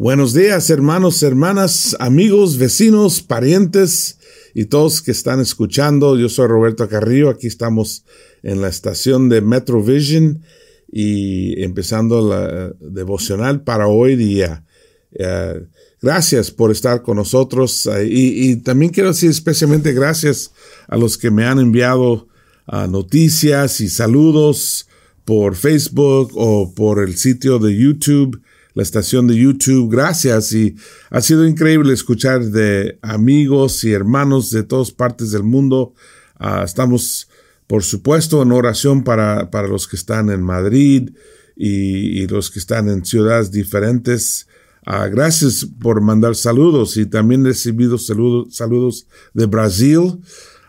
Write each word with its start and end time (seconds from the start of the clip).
Buenos 0.00 0.32
días, 0.32 0.70
hermanos, 0.70 1.24
hermanas, 1.24 1.96
amigos, 1.98 2.56
vecinos, 2.56 3.20
parientes 3.20 4.20
y 4.54 4.66
todos 4.66 5.02
que 5.02 5.10
están 5.10 5.40
escuchando. 5.40 6.16
Yo 6.16 6.28
soy 6.28 6.46
Roberto 6.46 6.88
Carrillo. 6.88 7.30
Aquí 7.30 7.48
estamos 7.48 8.04
en 8.44 8.60
la 8.60 8.68
estación 8.68 9.28
de 9.28 9.40
Metro 9.40 9.82
Vision 9.82 10.44
y 10.92 11.60
empezando 11.64 12.28
la 12.28 12.72
devocional 12.78 13.64
para 13.64 13.88
hoy 13.88 14.14
día. 14.14 14.64
Eh, 15.10 15.66
gracias 16.00 16.52
por 16.52 16.70
estar 16.70 17.02
con 17.02 17.16
nosotros 17.16 17.84
eh, 17.86 18.06
y, 18.08 18.54
también 18.58 18.92
quiero 18.92 19.08
decir 19.08 19.30
especialmente 19.30 19.92
gracias 19.94 20.52
a 20.86 20.96
los 20.96 21.18
que 21.18 21.32
me 21.32 21.44
han 21.44 21.58
enviado 21.58 22.28
uh, 22.68 22.86
noticias 22.88 23.80
y 23.80 23.88
saludos 23.88 24.86
por 25.24 25.56
Facebook 25.56 26.30
o 26.36 26.72
por 26.72 27.02
el 27.02 27.16
sitio 27.16 27.58
de 27.58 27.76
YouTube 27.76 28.40
la 28.78 28.84
estación 28.84 29.26
de 29.26 29.34
YouTube. 29.34 29.90
Gracias 29.90 30.52
y 30.52 30.76
ha 31.10 31.20
sido 31.20 31.44
increíble 31.44 31.92
escuchar 31.92 32.44
de 32.44 32.96
amigos 33.02 33.82
y 33.82 33.92
hermanos 33.92 34.52
de 34.52 34.62
todas 34.62 34.92
partes 34.92 35.32
del 35.32 35.42
mundo. 35.42 35.94
Ah, 36.36 36.62
estamos, 36.64 37.28
por 37.66 37.82
supuesto, 37.82 38.40
en 38.40 38.52
oración 38.52 39.02
para, 39.02 39.50
para 39.50 39.66
los 39.66 39.88
que 39.88 39.96
están 39.96 40.30
en 40.30 40.42
Madrid 40.42 41.10
y, 41.56 42.28
los 42.28 42.52
que 42.52 42.60
están 42.60 42.88
en 42.88 43.04
ciudades 43.04 43.50
diferentes. 43.50 44.46
Ah, 44.86 45.08
gracias 45.08 45.66
por 45.80 46.00
mandar 46.00 46.36
saludos 46.36 46.96
y 46.98 47.06
también 47.06 47.46
he 47.46 47.48
recibido 47.48 47.98
saludos, 47.98 48.54
saludos 48.54 49.08
de 49.34 49.46
Brasil 49.46 50.20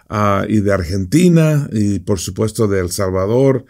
ah, 0.09 0.45
y 0.49 0.61
de 0.61 0.73
Argentina 0.73 1.69
y 1.71 1.99
por 1.99 2.17
supuesto 2.17 2.67
de 2.67 2.79
El 2.79 2.89
Salvador 2.89 3.65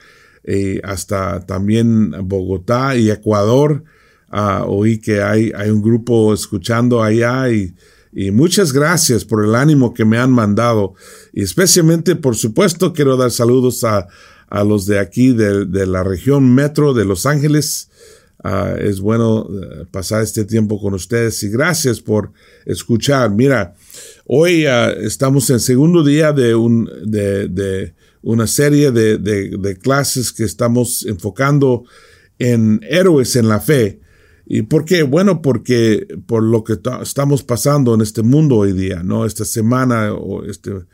y 0.47 0.79
hasta 0.85 1.45
también 1.45 2.13
Bogotá 2.23 2.95
y 2.95 3.11
Ecuador 3.11 3.83
uh, 4.31 4.63
oí 4.65 4.99
que 4.99 5.21
hay, 5.21 5.51
hay 5.55 5.69
un 5.69 5.81
grupo 5.81 6.33
escuchando 6.33 7.01
allá 7.01 7.49
y, 7.49 7.73
y 8.11 8.31
muchas 8.31 8.73
gracias 8.73 9.25
por 9.25 9.43
el 9.43 9.55
ánimo 9.55 9.93
que 9.93 10.05
me 10.05 10.17
han 10.17 10.31
mandado. 10.31 10.93
Y 11.33 11.43
especialmente, 11.43 12.15
por 12.15 12.35
supuesto, 12.35 12.93
quiero 12.93 13.17
dar 13.17 13.31
saludos 13.31 13.83
a, 13.83 14.07
a 14.47 14.63
los 14.63 14.85
de 14.85 14.99
aquí, 14.99 15.31
de, 15.33 15.65
de, 15.65 15.85
la 15.85 16.03
región 16.03 16.53
metro 16.53 16.93
de 16.93 17.05
Los 17.05 17.25
Ángeles. 17.25 17.89
Uh, 18.43 18.77
es 18.79 19.01
bueno 19.01 19.41
uh, 19.41 19.85
pasar 19.91 20.23
este 20.23 20.45
tiempo 20.45 20.79
con 20.79 20.93
ustedes 20.93 21.43
y 21.43 21.49
gracias 21.49 21.99
por 21.99 22.31
escuchar. 22.65 23.29
Mira, 23.31 23.75
hoy 24.25 24.65
uh, 24.65 24.91
estamos 25.01 25.49
en 25.49 25.59
segundo 25.59 26.03
día 26.03 26.31
de, 26.31 26.55
un, 26.55 26.89
de, 27.05 27.49
de 27.49 27.93
una 28.21 28.47
serie 28.47 28.91
de, 28.91 29.77
clases 29.81 30.31
que 30.31 30.43
estamos 30.43 31.05
enfocando 31.05 31.83
en 32.37 32.79
héroes 32.89 33.35
en 33.35 33.47
la 33.47 33.59
fe. 33.59 33.99
¿Y 34.51 34.63
por 34.63 34.83
qué? 34.83 35.03
Bueno, 35.03 35.43
porque 35.43 36.07
por 36.25 36.41
lo 36.41 36.63
que 36.63 36.79
estamos 37.03 37.43
pasando 37.43 37.93
en 37.93 38.01
este 38.01 38.23
mundo 38.23 38.55
hoy 38.55 38.73
día, 38.73 39.03
¿no? 39.03 39.25
Esta 39.25 39.45
semana 39.45 40.11
o 40.11 40.43
este, 40.43 40.71
uh, 40.71 40.85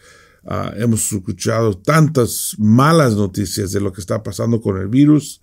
hemos 0.75 1.09
escuchado 1.14 1.78
tantas 1.78 2.56
malas 2.58 3.16
noticias 3.16 3.72
de 3.72 3.80
lo 3.80 3.94
que 3.94 4.02
está 4.02 4.22
pasando 4.22 4.59
con 4.59 4.78
el 4.78 4.89
virus. 4.89 5.42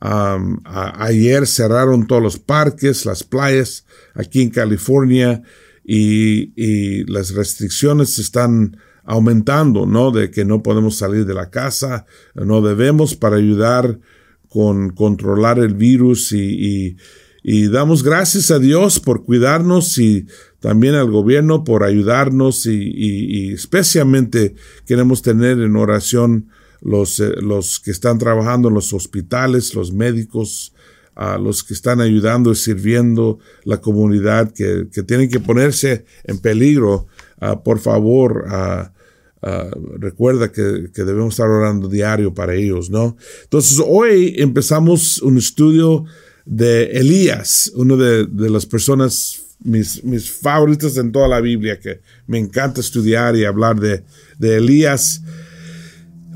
Ayer 0.00 1.46
cerraron 1.46 2.06
todos 2.06 2.22
los 2.22 2.38
parques, 2.38 3.04
las 3.04 3.22
playas 3.22 3.84
aquí 4.14 4.40
en 4.40 4.48
California 4.48 5.42
y, 5.84 6.54
y 6.56 7.04
las 7.04 7.34
restricciones 7.34 8.18
están 8.18 8.78
aumentando, 9.04 9.84
¿no? 9.84 10.10
De 10.10 10.30
que 10.30 10.46
no 10.46 10.62
podemos 10.62 10.96
salir 10.96 11.26
de 11.26 11.34
la 11.34 11.50
casa, 11.50 12.06
no 12.34 12.62
debemos 12.62 13.14
para 13.14 13.36
ayudar 13.36 14.00
con 14.48 14.90
controlar 14.90 15.58
el 15.58 15.74
virus 15.74 16.32
y, 16.32 16.38
y 16.40 16.96
y 17.42 17.68
damos 17.68 18.02
gracias 18.02 18.50
a 18.50 18.58
Dios 18.58 19.00
por 19.00 19.24
cuidarnos 19.24 19.98
y 19.98 20.26
también 20.60 20.94
al 20.94 21.10
gobierno 21.10 21.64
por 21.64 21.82
ayudarnos 21.82 22.66
y, 22.66 23.52
especialmente 23.52 24.54
queremos 24.86 25.22
tener 25.22 25.58
en 25.58 25.76
oración 25.76 26.48
los, 26.80 27.18
eh, 27.20 27.32
los 27.40 27.80
que 27.80 27.90
están 27.90 28.18
trabajando 28.18 28.68
en 28.68 28.74
los 28.74 28.92
hospitales, 28.92 29.74
los 29.74 29.92
médicos, 29.92 30.72
a 31.14 31.36
los 31.36 31.62
que 31.62 31.74
están 31.74 32.00
ayudando 32.00 32.52
y 32.52 32.56
sirviendo 32.56 33.38
la 33.64 33.80
comunidad 33.80 34.52
que, 34.52 34.88
que 34.92 35.02
tienen 35.02 35.28
que 35.28 35.40
ponerse 35.40 36.04
en 36.24 36.38
peligro. 36.38 37.06
Ah, 37.38 37.62
por 37.62 37.80
favor, 37.80 38.46
ah, 38.48 38.92
ah, 39.42 39.70
recuerda 39.98 40.50
que, 40.50 40.90
que, 40.94 41.04
debemos 41.04 41.34
estar 41.34 41.48
orando 41.48 41.88
diario 41.88 42.32
para 42.32 42.54
ellos, 42.54 42.88
¿no? 42.88 43.16
Entonces, 43.42 43.78
hoy 43.86 44.36
empezamos 44.38 45.20
un 45.20 45.36
estudio 45.36 46.06
de 46.44 46.84
Elías, 46.92 47.72
uno 47.74 47.96
de, 47.96 48.26
las 48.50 48.66
personas, 48.66 49.42
mis, 49.62 50.02
mis, 50.04 50.30
favoritas 50.30 50.96
en 50.96 51.12
toda 51.12 51.28
la 51.28 51.40
Biblia, 51.40 51.78
que 51.78 52.00
me 52.26 52.38
encanta 52.38 52.80
estudiar 52.80 53.36
y 53.36 53.44
hablar 53.44 53.78
de, 53.78 54.02
de 54.38 54.56
Elías. 54.56 55.22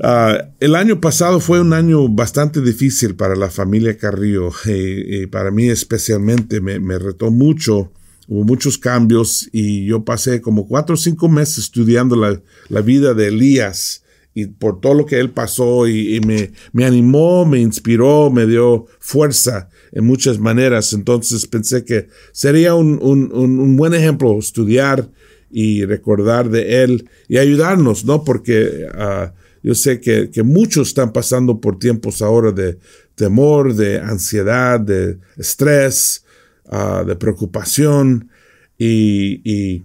Ah, 0.01 0.49
el 0.59 0.75
año 0.75 1.01
pasado 1.01 1.39
fue 1.39 1.59
un 1.59 1.73
año 1.73 2.07
bastante 2.07 2.61
difícil 2.61 3.15
para 3.15 3.35
la 3.35 3.49
familia 3.49 3.97
Carrillo 3.97 4.51
y, 4.65 5.25
para 5.27 5.49
mí 5.51 5.69
especialmente 5.69 6.61
me, 6.61 6.79
me, 6.79 6.99
retó 6.99 7.31
mucho, 7.31 7.91
hubo 8.27 8.43
muchos 8.43 8.77
cambios 8.77 9.49
y 9.51 9.85
yo 9.85 10.05
pasé 10.05 10.39
como 10.39 10.67
cuatro 10.67 10.93
o 10.93 10.97
cinco 10.97 11.27
meses 11.29 11.57
estudiando 11.57 12.15
la, 12.15 12.39
la 12.69 12.81
vida 12.81 13.15
de 13.15 13.29
Elías 13.29 14.03
y 14.37 14.45
por 14.45 14.79
todo 14.81 14.93
lo 14.93 15.05
que 15.07 15.19
él 15.19 15.31
pasó 15.31 15.87
y, 15.87 16.21
me, 16.21 16.51
me, 16.71 16.85
animó, 16.85 17.43
me 17.43 17.59
inspiró, 17.59 18.29
me 18.29 18.45
dio 18.45 18.85
fuerza 18.99 19.67
en 19.97 20.05
muchas 20.05 20.37
maneras. 20.37 20.93
Entonces 20.93 21.47
pensé 21.47 21.83
que 21.83 22.07
sería 22.31 22.75
un, 22.75 22.99
un, 23.01 23.33
un 23.33 23.75
buen 23.75 23.95
ejemplo 23.95 24.37
estudiar 24.37 25.09
y 25.49 25.85
recordar 25.85 26.51
de 26.51 26.83
él 26.83 27.09
y 27.27 27.39
ayudarnos, 27.39 28.05
¿no? 28.05 28.23
Porque 28.23 28.85
uh, 28.93 29.31
yo 29.63 29.73
sé 29.73 29.99
que, 29.99 30.29
que, 30.29 30.43
muchos 30.43 30.89
están 30.89 31.11
pasando 31.11 31.59
por 31.59 31.79
tiempos 31.79 32.21
ahora 32.21 32.51
de 32.51 32.77
temor, 33.15 33.73
de 33.73 33.99
ansiedad, 33.99 34.79
de 34.79 35.17
estrés, 35.35 36.23
uh, 36.65 37.03
de 37.03 37.15
preocupación 37.15 38.29
y, 38.77 39.41
y 39.43 39.83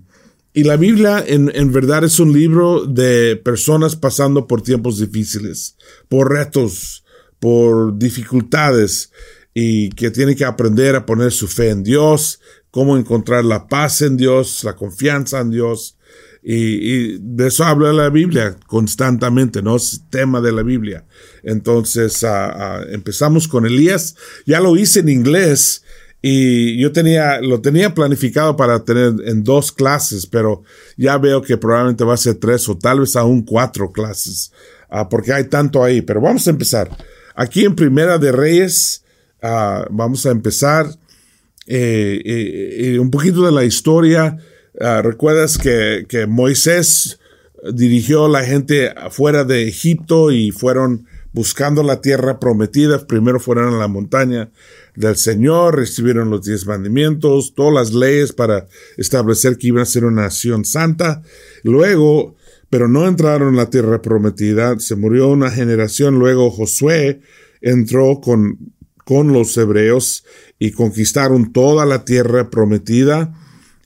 y 0.55 0.65
la 0.65 0.77
Biblia 0.77 1.25
en, 1.27 1.51
en, 1.55 1.73
verdad 1.73 2.05
es 2.05 2.21
un 2.21 2.35
libro 2.35 2.85
de 2.85 3.37
personas 3.37 3.97
pasando 3.97 4.47
por 4.47 4.61
tiempos 4.61 4.99
difíciles, 4.99 5.79
por 6.11 6.31
retos, 6.31 7.05
por 7.41 7.97
dificultades 7.97 9.11
y 9.55 9.91
que 9.91 10.11
tienen 10.11 10.37
que 10.37 10.45
aprender 10.45 10.97
a 10.97 11.07
poner 11.07 11.33
su 11.33 11.49
fe 11.49 11.71
en 11.71 11.83
Dios, 11.83 12.41
cómo 12.71 12.97
encontrar 12.97 13.45
la 13.45 13.67
paz 13.69 14.03
en 14.03 14.17
Dios, 14.17 14.65
la 14.65 14.75
confianza 14.75 15.41
en 15.41 15.51
Dios. 15.51 15.99
Y, 16.45 16.57
y 16.57 17.19
de 17.21 17.49
eso 17.49 17.65
habla 17.65 17.93
la 17.93 18.11
Biblia 18.11 18.57
constantemente, 18.67 19.63
¿no? 19.63 19.77
Es 19.77 20.03
tema 20.11 20.41
de 20.41 20.51
la 20.51 20.63
Biblia. 20.63 21.05
Entonces, 21.45 22.21
uh, 22.25 22.27
uh, 22.27 22.93
empezamos 22.93 23.47
con 23.47 23.65
Elías. 23.65 24.17
Ya 24.45 24.59
lo 24.59 24.77
hice 24.77 25.01
en 25.01 25.09
inglés 25.09 25.85
y 26.21 26.81
yo 26.81 26.91
tenía, 26.91 27.41
lo 27.41 27.61
tenía 27.61 27.95
planificado 27.95 28.57
para 28.57 28.85
tener 28.85 29.15
en 29.25 29.45
dos 29.45 29.71
clases, 29.71 30.27
pero 30.27 30.65
ya 30.97 31.17
veo 31.19 31.43
que 31.43 31.59
probablemente 31.59 32.05
va 32.05 32.15
a 32.15 32.17
ser 32.17 32.37
tres 32.37 32.69
o 32.69 32.77
tal 32.77 33.01
vez 33.01 33.15
aún 33.15 33.43
cuatro 33.43 33.93
clases, 33.93 34.51
uh, 34.91 35.09
porque 35.09 35.33
hay 35.33 35.45
tanto 35.45 35.85
ahí. 35.85 36.03
Pero 36.03 36.21
vamos 36.21 36.47
a 36.49 36.51
empezar. 36.51 36.91
Aquí 37.37 37.65
en 37.65 37.77
Primera 37.77 38.19
de 38.19 38.33
Reyes, 38.33 39.02
vamos 39.43 40.25
a 40.27 40.31
empezar 40.31 40.87
eh, 41.67 42.21
eh, 42.25 42.99
un 42.99 43.11
poquito 43.11 43.45
de 43.45 43.53
la 43.53 43.65
historia. 43.65 44.39
Uh, 44.75 45.03
Recuerdas 45.03 45.59
que, 45.59 46.07
que 46.09 46.27
Moisés 46.27 47.19
dirigió 47.73 48.27
a 48.27 48.29
la 48.29 48.45
gente 48.45 48.89
afuera 48.91 49.45
de 49.45 49.69
Egipto 49.69 50.33
y 50.33 50.51
fueron 50.51 51.07
buscando 51.33 51.83
la 51.83 52.01
tierra 52.01 52.41
prometida. 52.41 53.07
Primero 53.07 53.39
fueron 53.39 53.75
a 53.75 53.79
la 53.79 53.89
montaña 53.89 54.51
del 54.97 55.17
Señor, 55.17 55.77
recibieron 55.77 56.31
los 56.31 56.45
diez 56.45 56.67
mandamientos, 56.67 57.55
todas 57.55 57.75
las 57.75 57.95
leyes 57.95 58.33
para 58.33 58.67
establecer 58.97 59.57
que 59.57 59.69
iban 59.69 59.83
a 59.83 59.87
ser 59.87 60.05
una 60.05 60.23
nación 60.23 60.65
santa. 60.65 61.23
Luego, 61.63 62.37
pero 62.71 62.89
no 62.89 63.07
entraron 63.07 63.51
en 63.51 63.57
la 63.57 63.71
tierra 63.71 64.03
prometida, 64.03 64.79
se 64.79 64.97
murió 64.97 65.29
una 65.29 65.51
generación, 65.51 66.19
luego 66.19 66.51
Josué 66.51 67.21
entró 67.61 68.21
con, 68.21 68.59
con 69.05 69.33
los 69.33 69.57
hebreos 69.57 70.25
y 70.59 70.73
conquistaron 70.73 71.53
toda 71.53 71.87
la 71.87 72.05
tierra 72.05 72.51
prometida 72.51 73.35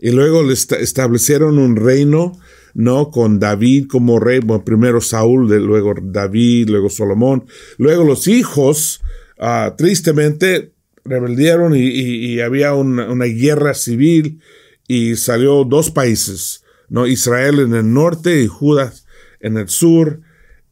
y 0.00 0.10
luego 0.10 0.42
le 0.42 0.52
establecieron 0.52 1.58
un 1.58 1.76
reino, 1.76 2.38
¿no? 2.74 3.10
Con 3.10 3.38
David 3.38 3.86
como 3.88 4.20
rey, 4.20 4.40
primero 4.64 5.00
Saúl, 5.00 5.48
luego 5.48 5.94
David, 6.02 6.68
luego 6.68 6.90
Salomón, 6.90 7.46
luego 7.78 8.04
los 8.04 8.28
hijos, 8.28 9.00
uh, 9.38 9.74
tristemente, 9.76 10.72
rebeldieron 11.04 11.72
y, 11.74 12.40
había 12.40 12.74
una, 12.74 13.24
guerra 13.24 13.74
civil 13.74 14.40
y 14.86 15.16
salió 15.16 15.64
dos 15.64 15.90
países, 15.90 16.64
¿no? 16.88 17.06
Israel 17.06 17.60
en 17.60 17.74
el 17.74 17.92
norte 17.92 18.42
y 18.42 18.46
Judá 18.46 18.92
en 19.40 19.56
el 19.56 19.68
sur 19.68 20.20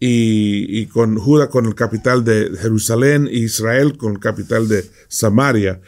y, 0.01 0.87
con 0.87 1.17
Judá 1.17 1.49
con 1.49 1.67
el 1.67 1.75
capital 1.75 2.25
de 2.25 2.51
Jerusalén 2.61 3.29
y 3.31 3.45
Israel 3.45 3.97
con 3.97 4.13
el 4.13 4.19
capital 4.19 4.69
de 4.69 4.85
Samaria. 5.09 5.81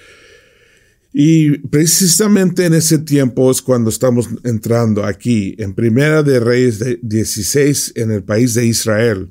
Y 1.12 1.58
precisamente 1.68 2.66
en 2.66 2.74
ese 2.74 2.98
tiempo 2.98 3.50
es 3.50 3.62
cuando 3.62 3.90
estamos 3.90 4.28
entrando 4.44 5.04
aquí, 5.04 5.54
en 5.58 5.74
Primera 5.74 6.22
de 6.22 6.40
Reyes 6.40 6.82
16, 7.02 7.92
en 7.96 8.10
el 8.10 8.22
país 8.22 8.54
de 8.54 8.66
Israel. 8.66 9.30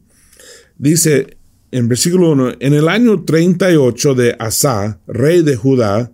Dice 0.77 1.37
en 1.75 1.89
versículo 1.89 2.31
1, 2.31 2.53
en 2.59 2.73
el 2.73 2.87
año 2.87 3.25
38 3.25 4.13
de 4.15 4.35
Asa, 4.39 5.01
rey 5.07 5.41
de 5.41 5.57
Judá, 5.57 6.11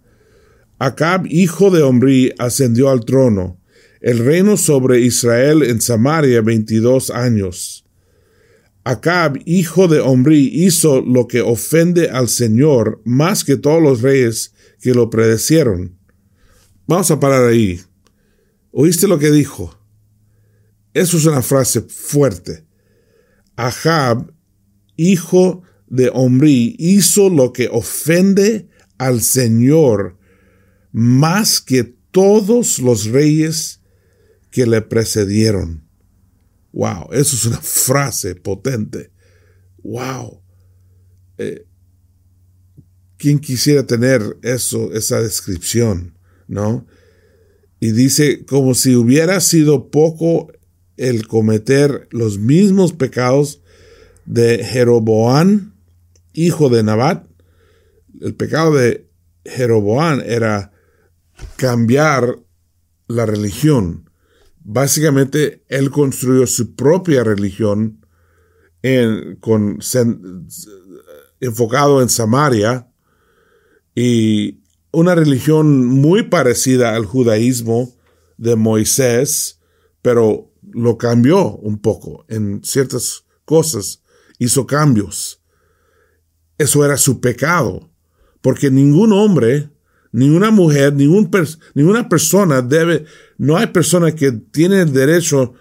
Acab, 0.79 1.27
hijo 1.27 1.69
de 1.69 1.83
Omri, 1.83 2.33
ascendió 2.39 2.89
al 2.89 3.05
trono, 3.05 3.59
el 3.99 4.17
reino 4.17 4.57
sobre 4.57 5.01
Israel 5.01 5.61
en 5.61 5.79
Samaria 5.79 6.41
22 6.41 7.11
años. 7.11 7.85
Acab, 8.83 9.39
hijo 9.45 9.87
de 9.87 9.99
Omri, 9.99 10.49
hizo 10.53 11.01
lo 11.01 11.27
que 11.27 11.41
ofende 11.41 12.09
al 12.09 12.29
Señor 12.29 13.01
más 13.05 13.43
que 13.43 13.57
todos 13.57 13.81
los 13.81 14.01
reyes 14.01 14.53
que 14.81 14.93
lo 14.93 15.09
predecieron. 15.09 15.99
Vamos 16.87 17.11
a 17.11 17.19
parar 17.19 17.47
ahí. 17.47 17.79
¿Oíste 18.71 19.07
lo 19.07 19.19
que 19.19 19.31
dijo? 19.31 19.77
Eso 20.93 21.17
es 21.17 21.25
una 21.25 21.41
frase 21.41 21.81
fuerte. 21.81 22.65
Acab, 23.55 24.33
hijo 24.97 25.61
de 25.87 26.09
Omri, 26.13 26.75
hizo 26.79 27.29
lo 27.29 27.53
que 27.53 27.69
ofende 27.71 28.67
al 28.97 29.21
Señor 29.21 30.17
más 30.91 31.61
que 31.61 31.83
todos 31.83 32.79
los 32.79 33.05
reyes 33.05 33.81
que 34.49 34.65
le 34.65 34.81
precedieron. 34.81 35.90
Wow, 36.73 37.09
eso 37.11 37.35
es 37.35 37.45
una 37.45 37.61
frase 37.61 38.35
potente. 38.35 39.11
Wow. 39.83 40.41
Eh, 41.37 41.65
¿Quién 43.17 43.39
quisiera 43.39 43.85
tener 43.85 44.37
eso, 44.41 44.93
esa 44.93 45.21
descripción, 45.21 46.17
no? 46.47 46.87
Y 47.79 47.91
dice, 47.91 48.45
como 48.45 48.73
si 48.73 48.95
hubiera 48.95 49.39
sido 49.41 49.89
poco 49.89 50.51
el 50.97 51.27
cometer 51.27 52.07
los 52.11 52.37
mismos 52.37 52.93
pecados 52.93 53.61
de 54.25 54.63
Jeroboán, 54.63 55.73
hijo 56.33 56.69
de 56.69 56.83
Nabat. 56.83 57.25
El 58.21 58.35
pecado 58.35 58.75
de 58.75 59.09
Jeroboán 59.45 60.21
era 60.23 60.71
cambiar 61.55 62.37
la 63.07 63.25
religión. 63.25 64.10
Básicamente, 64.63 65.63
él 65.67 65.89
construyó 65.89 66.45
su 66.47 66.75
propia 66.75 67.23
religión 67.23 68.05
en, 68.81 69.35
con, 69.37 69.79
enfocado 71.39 72.01
en 72.01 72.09
Samaria 72.09 72.87
y 73.95 74.61
una 74.91 75.15
religión 75.15 75.85
muy 75.85 76.23
parecida 76.23 76.95
al 76.95 77.05
judaísmo 77.05 77.93
de 78.37 78.55
Moisés, 78.55 79.59
pero 80.01 80.51
lo 80.71 80.97
cambió 80.97 81.55
un 81.57 81.79
poco 81.79 82.25
en 82.27 82.63
ciertas 82.63 83.25
cosas, 83.45 84.01
hizo 84.39 84.65
cambios. 84.65 85.41
Eso 86.57 86.85
era 86.85 86.97
su 86.97 87.19
pecado, 87.19 87.89
porque 88.41 88.69
ningún 88.69 89.13
hombre 89.13 89.69
Ninguna 90.11 90.51
mujer, 90.51 90.93
ningún 90.93 91.29
ninguna 91.73 92.09
persona 92.09 92.61
debe, 92.61 93.05
no 93.37 93.57
hay 93.57 93.67
persona 93.67 94.13
que 94.13 94.31
tiene 94.31 94.81
el 94.81 94.91
derecho 94.91 95.53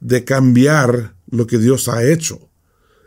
de 0.00 0.24
cambiar 0.24 1.14
lo 1.30 1.46
que 1.46 1.58
Dios 1.58 1.88
ha 1.88 2.04
hecho. 2.04 2.50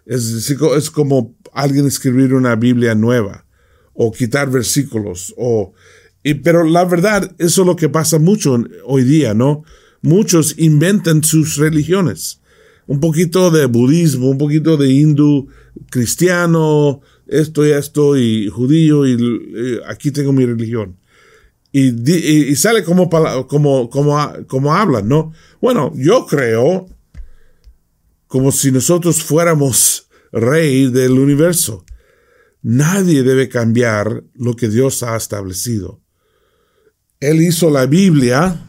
Es, 0.06 0.50
es 0.50 0.92
como 0.92 1.36
alguien 1.54 1.86
escribir 1.86 2.34
una 2.34 2.56
Biblia 2.56 2.96
nueva 2.96 3.46
o 3.94 4.12
quitar 4.12 4.50
versículos 4.50 5.34
o 5.38 5.74
pero 6.36 6.64
la 6.64 6.86
verdad, 6.86 7.36
eso 7.38 7.62
es 7.62 7.68
lo 7.68 7.76
que 7.76 7.90
pasa 7.90 8.20
mucho 8.20 8.58
hoy 8.86 9.04
día, 9.04 9.34
¿no? 9.34 9.64
Muchos 10.02 10.56
inventan 10.58 11.24
sus 11.24 11.58
religiones. 11.58 12.42
Un 12.86 13.00
poquito 13.00 13.52
de 13.52 13.66
budismo, 13.66 14.30
un 14.30 14.38
poquito 14.38 14.78
de 14.78 14.92
hindú, 14.92 15.48
cristiano, 15.90 17.02
esto 17.28 17.66
y 17.66 17.72
esto, 17.72 18.18
y 18.18 18.48
judío, 18.50 19.06
y, 19.06 19.80
aquí 19.88 20.12
tengo 20.12 20.34
mi 20.34 20.46
religión. 20.46 20.98
Y, 21.72 22.56
sale 22.56 22.84
como, 22.84 23.10
como, 23.48 23.90
como, 23.90 24.32
como 24.48 24.74
hablan, 24.74 25.08
¿no? 25.08 25.34
Bueno, 25.62 25.92
yo 25.96 26.26
creo 26.26 26.88
como 28.28 28.52
si 28.52 28.72
nosotros 28.72 29.22
fuéramos 29.22 30.08
rey 30.32 30.90
del 30.90 31.12
universo. 31.14 31.86
Nadie 32.62 33.24
debe 33.24 33.48
cambiar 33.48 34.24
lo 34.34 34.56
que 34.56 34.70
Dios 34.70 35.04
ha 35.04 35.16
establecido. 35.16 36.02
Él 37.20 37.42
hizo 37.42 37.70
la 37.70 37.86
Biblia 37.86 38.68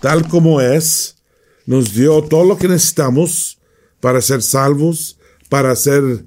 tal 0.00 0.28
como 0.28 0.60
es, 0.60 1.16
nos 1.64 1.94
dio 1.94 2.22
todo 2.22 2.44
lo 2.44 2.58
que 2.58 2.68
necesitamos 2.68 3.58
para 4.00 4.20
ser 4.20 4.42
salvos, 4.42 5.18
para 5.48 5.74
ser 5.76 6.26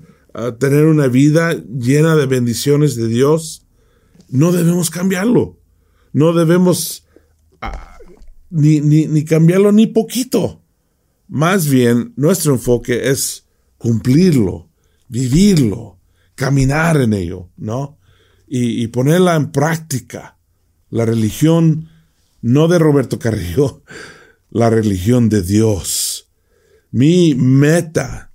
tener 0.60 0.86
una 0.86 1.08
vida 1.08 1.54
llena 1.54 2.16
de 2.16 2.28
bendiciones 2.28 2.96
de 2.96 3.08
Dios, 3.08 3.66
no 4.30 4.52
debemos 4.52 4.90
cambiarlo. 4.90 5.60
No 6.14 6.34
debemos 6.34 7.06
ni, 8.50 8.82
ni, 8.82 9.26
cambiarlo 9.26 9.72
ni 9.72 9.88
poquito. 9.88 10.62
Más 11.28 11.68
bien, 11.68 12.14
nuestro 12.16 12.54
enfoque 12.54 13.10
es 13.10 13.46
cumplirlo, 13.78 14.70
vivirlo, 15.08 16.00
caminar 16.36 17.02
en 17.02 17.14
ello, 17.14 17.50
¿no? 17.58 17.98
Y, 18.48 18.84
y, 18.84 18.88
ponerla 18.88 19.36
en 19.36 19.52
práctica. 19.52 20.38
La 20.90 21.06
religión, 21.06 21.90
no 22.42 22.68
de 22.68 22.80
Roberto 22.80 23.20
Carrillo, 23.20 23.84
la 24.52 24.70
religión 24.70 25.30
de 25.30 25.42
Dios. 25.42 26.30
Mi 26.92 27.36
meta 27.36 28.27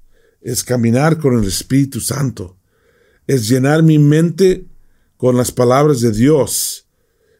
es 0.42 0.64
caminar 0.64 1.18
con 1.18 1.38
el 1.38 1.46
Espíritu 1.46 2.00
Santo, 2.00 2.56
es 3.26 3.48
llenar 3.48 3.82
mi 3.82 3.98
mente 3.98 4.66
con 5.16 5.36
las 5.36 5.52
palabras 5.52 6.00
de 6.00 6.10
Dios, 6.10 6.86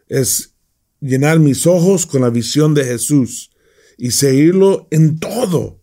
es 0.09 0.55
llenar 1.01 1.41
mis 1.41 1.67
ojos 1.67 2.07
con 2.07 2.23
la 2.23 2.31
visión 2.31 2.75
de 2.75 2.85
Jesús 2.85 3.51
y 3.99 4.13
seguirlo 4.13 4.87
en 4.91 5.19
todo 5.19 5.81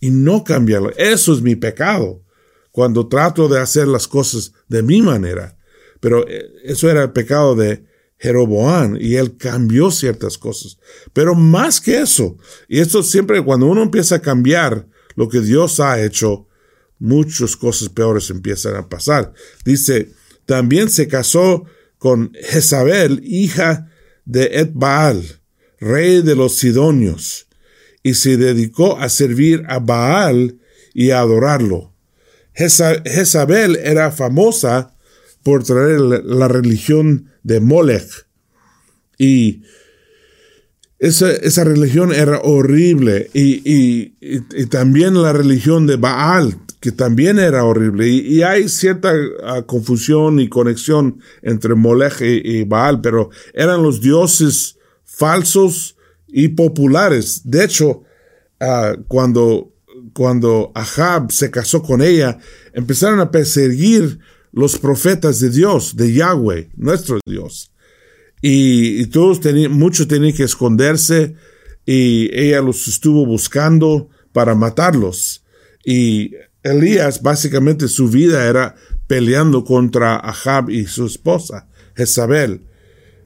y 0.00 0.10
no 0.10 0.44
cambiarlo. 0.44 0.90
Eso 0.96 1.34
es 1.34 1.42
mi 1.42 1.56
pecado 1.56 2.22
cuando 2.70 3.08
trato 3.08 3.48
de 3.48 3.60
hacer 3.60 3.86
las 3.86 4.08
cosas 4.08 4.52
de 4.68 4.82
mi 4.82 5.02
manera. 5.02 5.56
Pero 6.00 6.26
eh, 6.28 6.44
eso 6.64 6.90
era 6.90 7.02
el 7.02 7.12
pecado 7.12 7.54
de 7.54 7.84
Jeroboán 8.18 8.98
y 9.00 9.16
él 9.16 9.36
cambió 9.36 9.90
ciertas 9.90 10.38
cosas. 10.38 10.78
Pero 11.12 11.34
más 11.34 11.80
que 11.80 12.00
eso, 12.00 12.36
y 12.68 12.80
esto 12.80 13.02
siempre 13.02 13.44
cuando 13.44 13.66
uno 13.66 13.82
empieza 13.82 14.16
a 14.16 14.22
cambiar 14.22 14.88
lo 15.14 15.28
que 15.28 15.40
Dios 15.40 15.78
ha 15.80 16.02
hecho, 16.02 16.46
muchas 17.04 17.56
cosas 17.56 17.90
peores 17.90 18.30
empiezan 18.30 18.76
a 18.76 18.88
pasar. 18.88 19.32
Dice, 19.64 20.10
también 20.46 20.90
se 20.90 21.06
casó 21.06 21.64
con 21.98 22.32
Jezabel, 22.34 23.20
hija 23.24 23.90
de 24.24 24.46
Edbaal, 24.58 25.22
rey 25.78 26.22
de 26.22 26.34
los 26.34 26.56
Sidonios, 26.56 27.46
y 28.02 28.14
se 28.14 28.36
dedicó 28.36 28.98
a 28.98 29.08
servir 29.08 29.62
a 29.68 29.78
Baal 29.78 30.58
y 30.94 31.10
a 31.10 31.20
adorarlo. 31.20 31.92
Jezabel 32.54 33.76
era 33.76 34.10
famosa 34.10 34.94
por 35.42 35.64
traer 35.64 36.00
la 36.00 36.48
religión 36.48 37.30
de 37.42 37.60
Molech 37.60 38.26
y 39.18 39.62
esa, 40.98 41.30
esa, 41.32 41.64
religión 41.64 42.12
era 42.12 42.38
horrible 42.38 43.28
y, 43.34 43.60
y, 43.64 44.14
y, 44.20 44.66
también 44.66 45.20
la 45.20 45.32
religión 45.32 45.86
de 45.86 45.96
Baal 45.96 46.63
que 46.84 46.92
también 46.92 47.38
era 47.38 47.64
horrible. 47.64 48.06
Y, 48.08 48.42
hay 48.42 48.68
cierta 48.68 49.10
ah, 49.42 49.62
confusión 49.62 50.38
y 50.38 50.50
conexión 50.50 51.18
entre 51.40 51.74
Molech 51.74 52.20
y, 52.20 52.64
Baal, 52.64 53.00
pero 53.00 53.30
eran 53.54 53.82
los 53.82 54.02
dioses 54.02 54.76
falsos 55.02 55.96
y 56.28 56.48
populares. 56.48 57.40
De 57.42 57.64
hecho, 57.64 58.02
ah, 58.60 58.96
cuando, 59.08 59.72
cuando 60.12 60.72
Ahab 60.74 61.32
se 61.32 61.50
casó 61.50 61.82
con 61.82 62.02
ella, 62.02 62.38
empezaron 62.74 63.18
a 63.18 63.30
perseguir 63.30 64.18
los 64.52 64.78
profetas 64.78 65.40
de 65.40 65.48
Dios, 65.48 65.96
de 65.96 66.12
Yahweh, 66.12 66.68
nuestro 66.76 67.18
Dios. 67.24 67.72
Y, 68.42 69.06
todos 69.06 69.40
tenían, 69.40 69.72
muchos 69.72 70.06
tenían 70.06 70.36
que 70.36 70.44
esconderse 70.44 71.34
y 71.86 72.28
ella 72.38 72.60
los 72.60 72.86
estuvo 72.88 73.24
buscando 73.24 74.10
para 74.32 74.54
matarlos. 74.54 75.42
Y 75.82 76.32
Elías 76.64 77.20
básicamente 77.22 77.88
su 77.88 78.08
vida 78.08 78.48
era 78.48 78.74
peleando 79.06 79.64
contra 79.64 80.16
Ahab 80.16 80.70
y 80.70 80.86
su 80.86 81.06
esposa, 81.06 81.68
Jezabel. 81.94 82.66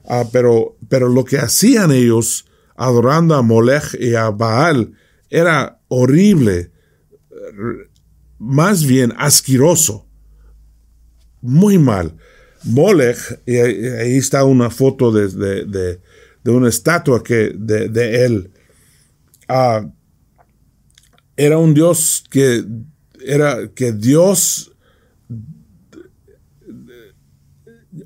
Ah, 0.05 0.25
pero, 0.33 0.77
pero 0.89 1.09
lo 1.09 1.25
que 1.25 1.39
hacían 1.39 1.93
ellos 1.93 2.47
adorando 2.75 3.37
a 3.37 3.43
Molech 3.43 3.95
y 4.01 4.15
a 4.15 4.31
Baal 4.31 4.93
era 5.31 5.81
horrible, 5.89 6.73
más 8.39 8.85
bien 8.85 9.13
asqueroso, 9.17 10.07
muy 11.41 11.79
mal. 11.79 12.17
Molech, 12.65 13.41
y 13.47 13.57
ahí 13.57 14.17
está 14.17 14.43
una 14.45 14.71
foto 14.71 15.13
de, 15.13 15.29
de, 15.65 16.51
una 16.51 16.69
estatua 16.69 17.23
que, 17.23 17.53
de, 17.55 18.25
él. 18.25 18.51
Ah, 19.47 19.89
era 21.37 21.59
un 21.59 21.73
dios 21.73 22.25
que 22.31 22.65
era 23.29 23.69
que 23.75 23.93
Dios 23.93 24.73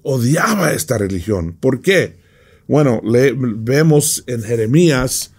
odiaba 0.03 0.73
esta 0.73 0.99
religión. 0.99 1.57
¿Por 1.59 1.81
qué? 1.81 2.19
Bueno, 2.67 3.01
vemos 3.05 4.25
en 4.27 4.43
Jeremías 4.43 5.33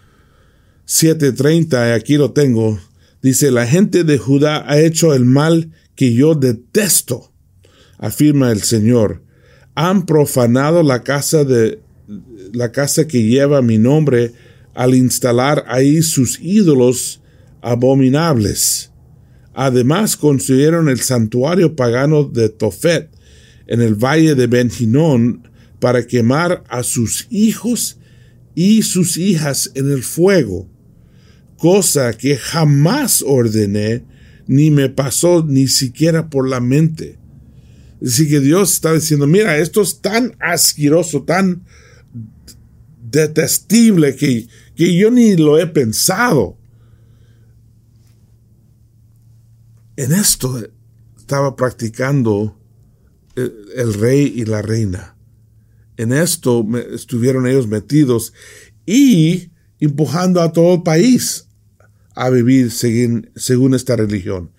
7:30, 0.85 1.93
aquí 1.93 2.15
lo 2.15 2.31
tengo, 2.31 2.79
dice, 3.21 3.51
la 3.51 3.67
gente 3.67 4.05
de 4.05 4.17
Judá 4.17 4.63
ha 4.69 4.79
hecho 4.79 5.13
el 5.13 5.25
mal 5.25 5.71
que 5.95 6.13
yo 6.13 6.33
detesto, 6.33 7.33
afirma 7.97 8.51
el 8.51 8.61
Señor. 8.61 9.21
Han 9.75 10.05
profanado 10.05 10.81
la 10.81 11.03
casa 11.03 11.43
de 11.43 11.81
la 12.53 12.71
casa 12.71 13.07
que 13.07 13.23
lleva 13.23 13.61
mi 13.61 13.77
nombre 13.77 14.31
al 14.75 14.95
instalar 14.95 15.65
ahí 15.67 16.01
sus 16.03 16.39
ídolos 16.39 17.21
abominables. 17.61 18.92
Además 19.53 20.17
construyeron 20.17 20.89
el 20.89 20.99
santuario 20.99 21.75
pagano 21.75 22.23
de 22.23 22.49
Tofet 22.49 23.09
en 23.67 23.81
el 23.81 23.95
valle 23.95 24.35
de 24.35 24.47
Benjinón 24.47 25.47
para 25.79 26.05
quemar 26.07 26.63
a 26.69 26.83
sus 26.83 27.27
hijos 27.29 27.97
y 28.55 28.83
sus 28.83 29.17
hijas 29.17 29.71
en 29.75 29.91
el 29.91 30.03
fuego, 30.03 30.69
cosa 31.57 32.13
que 32.13 32.37
jamás 32.37 33.23
ordené 33.25 34.03
ni 34.47 34.71
me 34.71 34.89
pasó 34.89 35.45
ni 35.47 35.67
siquiera 35.67 36.29
por 36.29 36.47
la 36.47 36.59
mente. 36.59 37.17
Así 38.05 38.27
que 38.27 38.39
Dios 38.39 38.73
está 38.73 38.93
diciendo, 38.93 39.27
mira, 39.27 39.57
esto 39.57 39.81
es 39.81 40.01
tan 40.01 40.35
asqueroso, 40.39 41.23
tan 41.23 41.63
detestible 43.09 44.15
que, 44.15 44.47
que 44.75 44.95
yo 44.95 45.09
ni 45.09 45.37
lo 45.37 45.59
he 45.59 45.67
pensado. 45.67 46.57
En 49.95 50.11
esto 50.11 50.59
estaba 51.17 51.55
practicando 51.55 52.59
el, 53.35 53.93
rey 53.93 54.33
y 54.35 54.45
la 54.45 54.61
reina. 54.61 55.15
En 55.97 56.11
esto 56.13 56.65
estuvieron 56.91 57.45
ellos 57.45 57.67
metidos 57.67 58.33
y 58.85 59.51
empujando 59.79 60.41
a 60.41 60.51
todo 60.51 60.75
el 60.75 60.83
país 60.83 61.47
a 62.15 62.29
vivir 62.29 62.71
según, 62.71 63.29
según 63.35 63.75
esta 63.75 63.95
religión. 63.95 64.51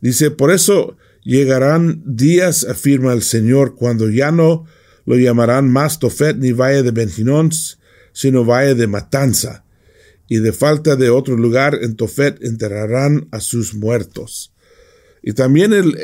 Dice, 0.00 0.30
por 0.30 0.50
eso 0.50 0.96
llegarán 1.22 2.02
días, 2.04 2.64
afirma 2.64 3.12
el 3.12 3.22
Señor, 3.22 3.76
cuando 3.76 4.10
ya 4.10 4.32
no 4.32 4.64
lo 5.04 5.16
llamarán 5.16 5.70
más 5.70 5.98
Tofet 5.98 6.36
ni 6.36 6.52
Valle 6.52 6.82
de 6.82 6.90
Benjinón, 6.90 7.50
sino 8.12 8.44
Valle 8.44 8.74
de 8.74 8.86
Matanza. 8.86 9.64
Y 10.28 10.38
de 10.38 10.52
falta 10.52 10.96
de 10.96 11.10
otro 11.10 11.36
lugar 11.36 11.78
en 11.82 11.96
Tofet 11.96 12.42
enterrarán 12.42 13.28
a 13.30 13.40
sus 13.40 13.74
muertos. 13.74 14.52
Y 15.22 15.32
también 15.32 15.72
el, 15.72 15.96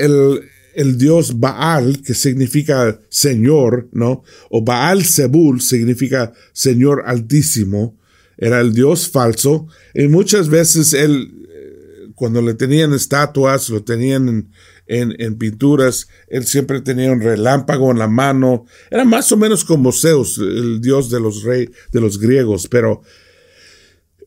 el, 0.75 0.99
dios 0.99 1.41
Baal, 1.41 2.03
que 2.03 2.15
significa 2.15 3.01
Señor, 3.09 3.89
¿no? 3.93 4.23
O 4.51 4.63
Baal 4.63 5.05
Zebul 5.05 5.61
significa 5.61 6.33
Señor 6.53 7.05
Altísimo, 7.07 7.99
era 8.37 8.61
el 8.61 8.75
dios 8.75 9.09
falso, 9.09 9.67
y 9.95 10.09
muchas 10.09 10.51
veces 10.51 10.93
él, 10.93 11.47
eh, 11.49 12.09
cuando 12.15 12.43
le 12.43 12.55
tenían 12.55 12.93
estatuas, 12.93 13.71
lo 13.71 13.83
tenían 13.83 14.51
en, 14.87 15.15
en, 15.19 15.37
pinturas, 15.37 16.09
él 16.29 16.47
siempre 16.47 16.81
tenía 16.83 17.11
un 17.11 17.21
relámpago 17.21 17.91
en 17.91 17.99
la 17.99 18.09
mano, 18.09 18.67
era 18.91 19.05
más 19.05 19.33
o 19.33 19.37
menos 19.37 19.65
como 19.65 19.93
Zeus, 19.93 20.39
el 20.39 20.81
dios 20.81 21.11
de 21.11 21.21
los 21.21 21.43
reyes, 21.43 21.71
de 21.93 22.01
los 22.01 22.21
griegos, 22.21 22.69
pero 22.69 23.03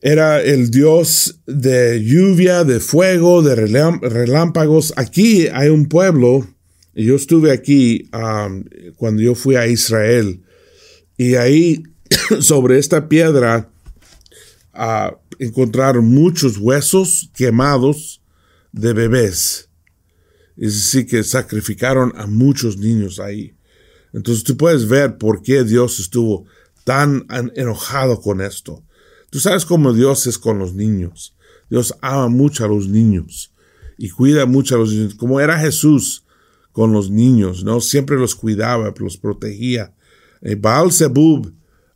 era 0.00 0.42
el 0.42 0.70
dios 0.70 1.40
de 1.46 2.02
lluvia, 2.02 2.64
de 2.64 2.80
fuego, 2.80 3.42
de 3.42 3.54
relámpagos. 3.54 4.94
Aquí 4.96 5.48
hay 5.48 5.68
un 5.68 5.86
pueblo, 5.86 6.46
y 6.94 7.04
yo 7.04 7.16
estuve 7.16 7.52
aquí 7.52 8.08
um, 8.14 8.64
cuando 8.96 9.22
yo 9.22 9.34
fui 9.34 9.56
a 9.56 9.66
Israel, 9.66 10.42
y 11.18 11.34
ahí 11.34 11.82
sobre 12.40 12.78
esta 12.78 13.08
piedra 13.08 13.70
uh, 14.74 15.16
encontraron 15.38 16.06
muchos 16.06 16.56
huesos 16.56 17.30
quemados 17.34 18.22
de 18.72 18.92
bebés. 18.94 19.68
Es 20.56 20.74
decir, 20.74 21.06
que 21.06 21.24
sacrificaron 21.24 22.12
a 22.16 22.26
muchos 22.26 22.76
niños 22.76 23.18
ahí. 23.18 23.54
Entonces 24.12 24.44
tú 24.44 24.56
puedes 24.56 24.88
ver 24.88 25.16
por 25.18 25.42
qué 25.42 25.64
Dios 25.64 26.00
estuvo 26.00 26.46
tan 26.84 27.26
enojado 27.54 28.20
con 28.20 28.40
esto. 28.40 28.84
Tú 29.30 29.40
sabes 29.40 29.64
cómo 29.64 29.92
Dios 29.92 30.26
es 30.26 30.38
con 30.38 30.58
los 30.58 30.74
niños. 30.74 31.34
Dios 31.68 31.94
ama 32.00 32.28
mucho 32.28 32.64
a 32.64 32.68
los 32.68 32.88
niños 32.88 33.52
y 33.96 34.10
cuida 34.10 34.44
mucho 34.46 34.74
a 34.74 34.78
los 34.78 34.92
niños. 34.92 35.14
Como 35.14 35.40
era 35.40 35.58
Jesús 35.58 36.24
con 36.72 36.92
los 36.92 37.10
niños, 37.10 37.64
¿no? 37.64 37.80
Siempre 37.80 38.16
los 38.16 38.34
cuidaba, 38.34 38.92
los 38.98 39.16
protegía. 39.16 39.94
Eh, 40.42 40.56
Baal 40.56 40.92
Zebub, 40.92 41.46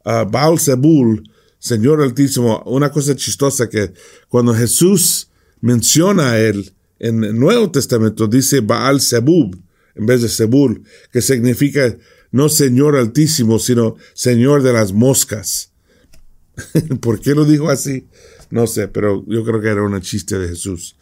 uh, 0.05 0.31
Baal 0.31 0.59
Zebul, 0.59 1.29
Señor 1.59 2.03
Altísimo, 2.03 2.63
una 2.67 2.91
cosa 2.91 3.17
chistosa 3.17 3.69
que 3.69 3.93
cuando 4.29 4.55
Jesús 4.55 5.29
menciona 5.61 6.33
a 6.33 6.41
él 6.41 6.75
en 6.99 7.25
el 7.25 7.39
Nuevo 7.39 7.71
Testamento 7.71 8.27
dice 8.27 8.61
Baal 8.61 9.01
Zebub 9.01 9.57
en 9.95 10.07
vez 10.07 10.23
de 10.23 10.29
Zebul, 10.29 10.83
que 11.13 11.23
significa 11.23 11.97
no 12.33 12.49
Señor 12.49 12.97
Altísimo, 12.97 13.59
sino 13.59 13.97
Señor 14.13 14.63
de 14.63 14.73
las 14.73 14.93
moscas. 14.93 15.73
¿Por 17.01 17.21
qué 17.21 17.35
lo 17.35 17.45
dijo 17.45 17.71
así? 17.71 18.07
No 18.51 18.67
sé, 18.67 18.89
pero 18.89 19.25
yo 19.27 19.45
creo 19.45 19.61
que 19.61 19.69
era 19.69 19.83
un 19.83 20.01
chiste 20.01 20.39
de 20.39 20.49
Jesús. 20.49 20.97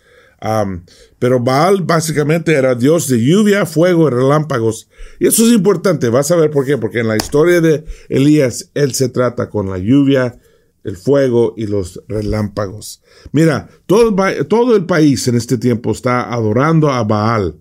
pero 1.18 1.40
Baal 1.40 1.82
básicamente 1.82 2.52
era 2.54 2.74
dios 2.74 3.08
de 3.08 3.24
lluvia, 3.24 3.66
fuego 3.66 4.08
y 4.08 4.10
relámpagos. 4.10 4.88
Y 5.18 5.26
eso 5.26 5.46
es 5.46 5.52
importante, 5.52 6.08
vas 6.08 6.30
a 6.30 6.36
ver 6.36 6.50
por 6.50 6.64
qué. 6.64 6.78
Porque 6.78 7.00
en 7.00 7.08
la 7.08 7.16
historia 7.16 7.60
de 7.60 7.84
Elías, 8.08 8.70
él 8.74 8.94
se 8.94 9.08
trata 9.08 9.50
con 9.50 9.68
la 9.68 9.78
lluvia, 9.78 10.38
el 10.84 10.96
fuego 10.96 11.54
y 11.56 11.66
los 11.66 12.02
relámpagos. 12.08 13.02
Mira, 13.32 13.68
todo, 13.86 14.76
el 14.76 14.86
país 14.86 15.28
en 15.28 15.36
este 15.36 15.58
tiempo 15.58 15.92
está 15.92 16.32
adorando 16.32 16.90
a 16.90 17.04
Baal, 17.04 17.60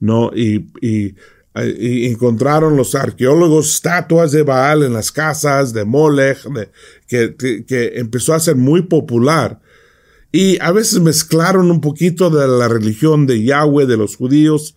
¿no? 0.00 0.30
Y 0.34 1.14
encontraron 1.54 2.76
los 2.76 2.94
arqueólogos 2.94 3.74
estatuas 3.74 4.32
de 4.32 4.42
Baal 4.42 4.82
en 4.82 4.92
las 4.92 5.12
casas 5.12 5.72
de 5.72 5.84
Molech, 5.84 6.38
que, 7.06 7.36
que, 7.36 7.92
empezó 7.94 8.34
a 8.34 8.40
ser 8.40 8.56
muy 8.56 8.82
popular. 8.82 9.60
Y 10.32 10.58
a 10.60 10.72
veces 10.72 11.00
mezclaron 11.00 11.70
un 11.70 11.80
poquito 11.80 12.28
de 12.28 12.48
la 12.48 12.66
religión 12.66 13.26
de 13.26 13.44
Yahweh, 13.44 13.86
de 13.86 13.96
los 13.96 14.16
judíos, 14.16 14.74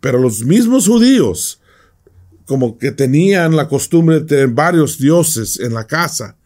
pero 0.00 0.20
los 0.20 0.44
mismos 0.44 0.86
judíos, 0.86 1.60
como 2.46 2.78
que 2.78 2.92
tenían 2.92 3.56
la 3.56 3.68
costumbre 3.68 4.20
de 4.20 4.26
tener 4.26 4.48
varios 4.48 4.98
dioses 4.98 5.58
en 5.58 5.74
la 5.74 5.86
casa. 5.86 6.36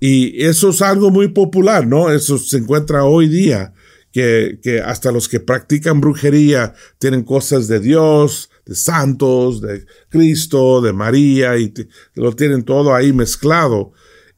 Y 0.00 0.44
eso 0.44 0.70
es 0.70 0.82
algo 0.82 1.10
muy 1.10 1.28
popular, 1.28 1.86
¿no? 1.86 2.10
Eso 2.10 2.36
se 2.38 2.56
encuentra 2.56 3.04
hoy 3.04 3.28
día, 3.28 3.74
que, 4.10 4.58
que 4.60 4.80
hasta 4.80 5.12
los 5.12 5.28
que 5.28 5.38
practican 5.38 6.00
brujería 6.00 6.74
tienen 6.98 7.22
cosas 7.22 7.68
de 7.68 7.78
Dios, 7.78 8.50
de 8.68 8.74
santos, 8.74 9.62
de 9.62 9.86
Cristo, 10.10 10.82
de 10.82 10.92
María, 10.92 11.56
y 11.56 11.72
lo 12.14 12.36
tienen 12.36 12.62
todo 12.64 12.94
ahí 12.94 13.14
mezclado. 13.14 13.92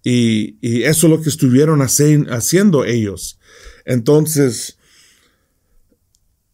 Y, 0.05 0.57
eso 0.85 1.07
es 1.07 1.11
lo 1.11 1.21
que 1.21 1.29
estuvieron 1.29 1.83
haciendo 1.83 2.85
ellos. 2.85 3.39
Entonces, 3.85 4.79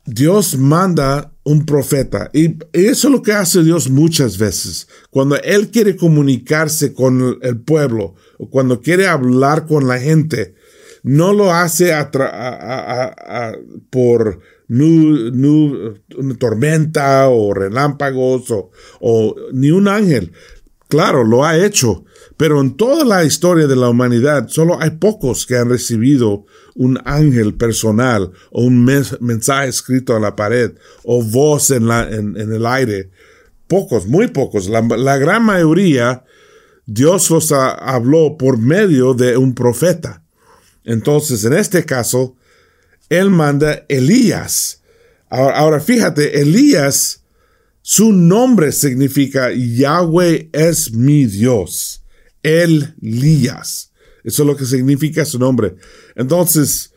Dios 0.07 0.57
manda 0.57 1.33
un 1.45 1.67
profeta. 1.67 2.31
Y 2.33 2.57
eso 2.73 3.09
es 3.09 3.13
lo 3.13 3.23
que 3.23 3.33
hace 3.33 3.63
Dios 3.63 3.91
muchas 3.91 4.39
veces. 4.39 4.89
Cuando 5.11 5.37
Él 5.43 5.71
quiere 5.71 5.97
comunicarse 5.97 6.95
con 6.95 7.39
el 7.43 7.61
pueblo, 7.61 8.15
o 8.39 8.49
cuando 8.49 8.81
quiere 8.81 9.07
hablar 9.07 9.67
con 9.67 9.87
la 9.87 9.99
gente, 9.99 10.55
no 11.07 11.33
lo 11.33 11.53
hace 11.53 11.93
por 13.91 14.41
una 14.69 16.35
tormenta 16.37 17.29
o 17.29 17.55
relámpagos 17.55 18.53
o, 19.01 19.37
ni 19.53 19.71
un 19.71 19.87
ángel. 19.87 20.33
Claro, 20.89 21.23
lo 21.23 21.45
ha 21.45 21.57
hecho, 21.59 22.05
pero 22.37 22.61
en 22.61 22.77
toda 22.77 23.05
la 23.05 23.25
historia 23.25 23.69
de 23.69 23.77
la 23.77 23.89
humanidad 23.89 24.49
solo 24.49 24.81
hay 24.81 24.91
pocos 24.91 25.47
que 25.47 25.57
han 25.57 25.69
recibido 25.69 26.45
un 26.75 26.99
ángel 27.05 27.55
personal 27.55 28.33
o 28.51 28.65
un 28.65 28.85
mensaje 28.85 29.69
escrito 29.69 30.17
a 30.17 30.21
la 30.21 30.35
pared 30.35 30.73
o 31.05 31.23
voz 31.23 31.71
en, 31.71 31.87
la, 31.87 32.03
en, 32.11 32.37
el 32.37 32.67
aire. 32.67 33.11
Pocos, 33.69 34.09
muy 34.09 34.27
pocos. 34.27 34.69
La, 34.69 35.19
gran 35.19 35.45
mayoría, 35.45 36.25
Dios 36.85 37.31
los 37.31 37.53
habló 37.53 38.37
por 38.37 38.59
medio 38.59 39.15
de 39.15 39.37
un 39.37 39.55
profeta. 39.55 40.26
Entonces, 40.87 41.45
en 41.45 41.53
este 41.53 41.85
caso, 41.85 42.37
él 43.11 43.29
manda 43.29 43.85
Elías. 43.89 44.81
Ahora, 45.29 45.81
fíjate, 45.81 46.41
Elías 46.41 47.25
Su 47.83 48.13
nombre 48.13 48.73
significa 48.73 49.53
Yahweh 49.53 50.49
es 50.53 50.93
mi 50.93 51.27
Dios. 51.27 52.03
Elías. 52.43 53.93
Eso 54.25 54.43
es 54.43 54.47
lo 54.47 54.57
que 54.57 54.65
significa 54.65 55.25
su 55.25 55.39
nombre. 55.39 55.77
Entonces, 56.15 56.93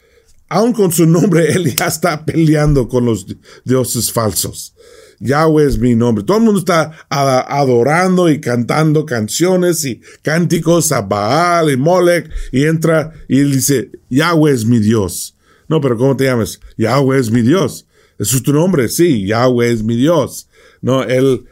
aun 0.48 0.74
con 0.74 0.92
su 0.92 1.06
nombre, 1.06 1.54
ya 1.78 1.88
está 1.88 2.26
peleando 2.26 2.88
con 2.88 3.06
los 3.06 3.26
dioses 3.66 4.12
falsos. 4.12 4.76
Yahweh 5.20 5.66
es 5.66 5.78
mi 5.78 5.96
nombre. 5.96 6.24
Todo 6.24 6.38
el 6.38 6.44
mundo 6.44 6.60
está 6.60 6.92
adorando 7.10 8.30
y 8.30 8.40
cantando 8.40 9.06
canciones 9.06 9.86
y 9.86 10.02
cánticos 10.22 10.92
a 10.92 11.02
Baal 11.02 11.72
y 11.72 11.78
Molech 11.78 12.30
y 12.52 12.66
entra 12.66 13.14
y 13.28 13.40
él 13.40 13.52
dice, 13.52 13.92
Yahweh 14.10 14.52
es 14.52 14.66
mi 14.66 14.80
Dios. 14.80 15.36
No, 15.68 15.82
pero 15.82 15.98
¿cómo 15.98 16.16
te 16.16 16.26
llamas? 16.26 16.60
Yahweh 16.78 17.20
es 17.20 17.32
mi 17.32 17.42
Dios. 17.42 17.86
Eso 18.18 18.38
es 18.38 18.44
tu 18.44 18.52
nombre, 18.52 18.88
sí, 18.90 19.26
Yahweh 19.26 19.72
es 19.72 19.84
mi 19.84 19.96
Dios. 19.96 20.48
No, 20.82 21.04
él 21.04 21.46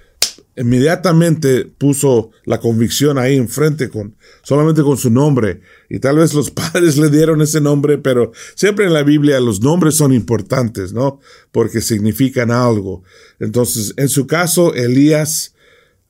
inmediatamente 0.58 1.66
puso 1.66 2.32
la 2.44 2.60
convicción 2.60 3.18
ahí 3.20 3.36
enfrente 3.38 3.90
con 3.90 4.16
solamente 4.42 4.82
con 4.82 4.98
su 4.98 5.12
nombre. 5.12 5.62
Y 5.90 6.00
tal 6.00 6.18
vez 6.18 6.34
los 6.34 6.52
padres 6.52 6.98
le 6.98 7.10
dieron 7.10 7.42
ese 7.42 7.62
nombre 7.62 7.98
pero 8.00 8.32
siempre 8.56 8.86
en 8.86 8.94
la 8.94 9.04
Biblia 9.04 9.40
los 9.40 9.62
nombres 9.62 9.96
son 9.96 10.14
importantes 10.14 10.94
no 10.94 11.20
porque 11.52 11.80
significan 11.80 12.52
algo. 12.52 13.04
Entonces 13.40 13.94
en 13.98 14.10
su 14.10 14.26
caso 14.26 14.74
Elías 14.74 15.54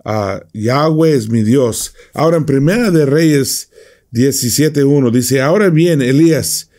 uh, 0.06 0.40
Yahweh 0.54 1.14
es 1.14 1.30
mi 1.30 1.44
Dios. 1.44 1.94
Ahora 2.14 2.38
en 2.38 2.46
Primera 2.46 2.90
de 2.90 3.06
Reyes 3.06 3.70
17.1 4.14 5.12
dice 5.12 5.42
ahora 5.42 5.70
bien 5.70 6.02
Elías 6.02 6.70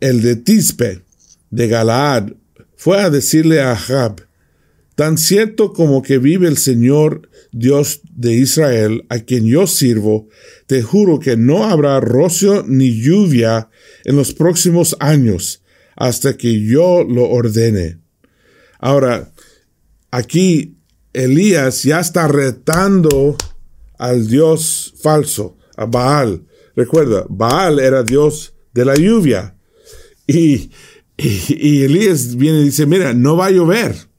el 0.00 0.22
de 0.22 0.36
Tispe 0.36 1.02
de 1.50 1.68
Galaad 1.68 2.32
fue 2.74 3.02
a 3.02 3.10
decirle 3.10 3.60
a 3.60 3.72
Ahab 3.72 4.29
Tan 5.00 5.16
cierto 5.16 5.72
como 5.72 6.02
que 6.02 6.18
vive 6.18 6.46
el 6.46 6.58
Señor 6.58 7.30
Dios 7.52 8.02
de 8.12 8.34
Israel, 8.34 9.06
a 9.08 9.20
quien 9.20 9.46
yo 9.46 9.66
sirvo, 9.66 10.28
te 10.66 10.82
juro 10.82 11.18
que 11.18 11.38
no 11.38 11.64
habrá 11.64 11.98
rocio 12.00 12.64
ni 12.68 13.00
lluvia 13.00 13.70
en 14.04 14.16
los 14.16 14.34
próximos 14.34 14.94
años, 15.00 15.62
hasta 15.96 16.36
que 16.36 16.60
yo 16.66 17.02
lo 17.02 17.30
ordene. 17.30 17.96
Ahora, 18.78 19.32
aquí 20.10 20.76
Elías 21.14 21.82
ya 21.82 22.00
está 22.00 22.28
retando 22.28 23.38
al 23.96 24.28
Dios 24.28 24.92
falso, 25.02 25.56
a 25.78 25.86
Baal. 25.86 26.44
Recuerda, 26.76 27.24
Baal 27.30 27.78
era 27.78 28.02
Dios 28.02 28.52
de 28.74 28.84
la 28.84 28.96
lluvia. 28.96 29.56
Y, 30.26 30.70
y, 31.16 31.56
y 31.56 31.84
Elías 31.84 32.36
viene 32.36 32.60
y 32.60 32.64
dice, 32.64 32.84
mira, 32.84 33.14
no 33.14 33.38
va 33.38 33.46
a 33.46 33.50
llover 33.50 34.09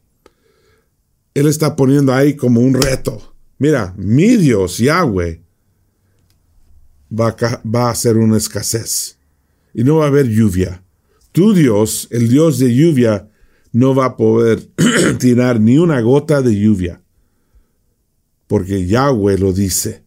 él 1.33 1.47
está 1.47 1.75
poniendo 1.75 2.13
ahí 2.13 2.35
como 2.35 2.61
un 2.61 2.73
reto. 2.73 3.35
Mira, 3.57 3.93
mi 3.97 4.37
Dios, 4.37 4.77
Yahweh, 4.79 5.41
va 7.11 7.29
a, 7.29 7.61
va 7.63 7.89
a 7.89 7.95
ser 7.95 8.17
una 8.17 8.37
escasez 8.37 9.17
y 9.73 9.83
no 9.83 9.97
va 9.97 10.05
a 10.05 10.07
haber 10.07 10.27
lluvia. 10.27 10.83
Tu 11.31 11.53
Dios, 11.53 12.07
el 12.11 12.29
Dios 12.29 12.59
de 12.59 12.73
lluvia, 12.73 13.29
no 13.71 13.95
va 13.95 14.05
a 14.05 14.17
poder 14.17 14.67
tirar 15.19 15.59
ni 15.59 15.77
una 15.77 16.01
gota 16.01 16.41
de 16.41 16.59
lluvia, 16.59 17.01
porque 18.47 18.85
Yahweh 18.85 19.37
lo 19.37 19.53
dice. 19.53 20.03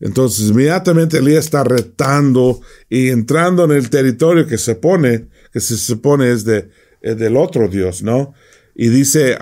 Entonces 0.00 0.48
inmediatamente 0.48 1.18
Elías 1.18 1.44
está 1.44 1.62
retando 1.64 2.60
y 2.88 3.08
entrando 3.08 3.64
en 3.64 3.72
el 3.72 3.90
territorio 3.90 4.46
que 4.46 4.56
se 4.56 4.74
pone, 4.74 5.28
que 5.52 5.60
se 5.60 5.76
supone 5.76 6.30
es 6.30 6.44
de, 6.44 6.70
del 7.02 7.36
otro 7.36 7.68
Dios, 7.68 8.02
¿no? 8.02 8.32
Y 8.74 8.88
dice, 8.88 9.36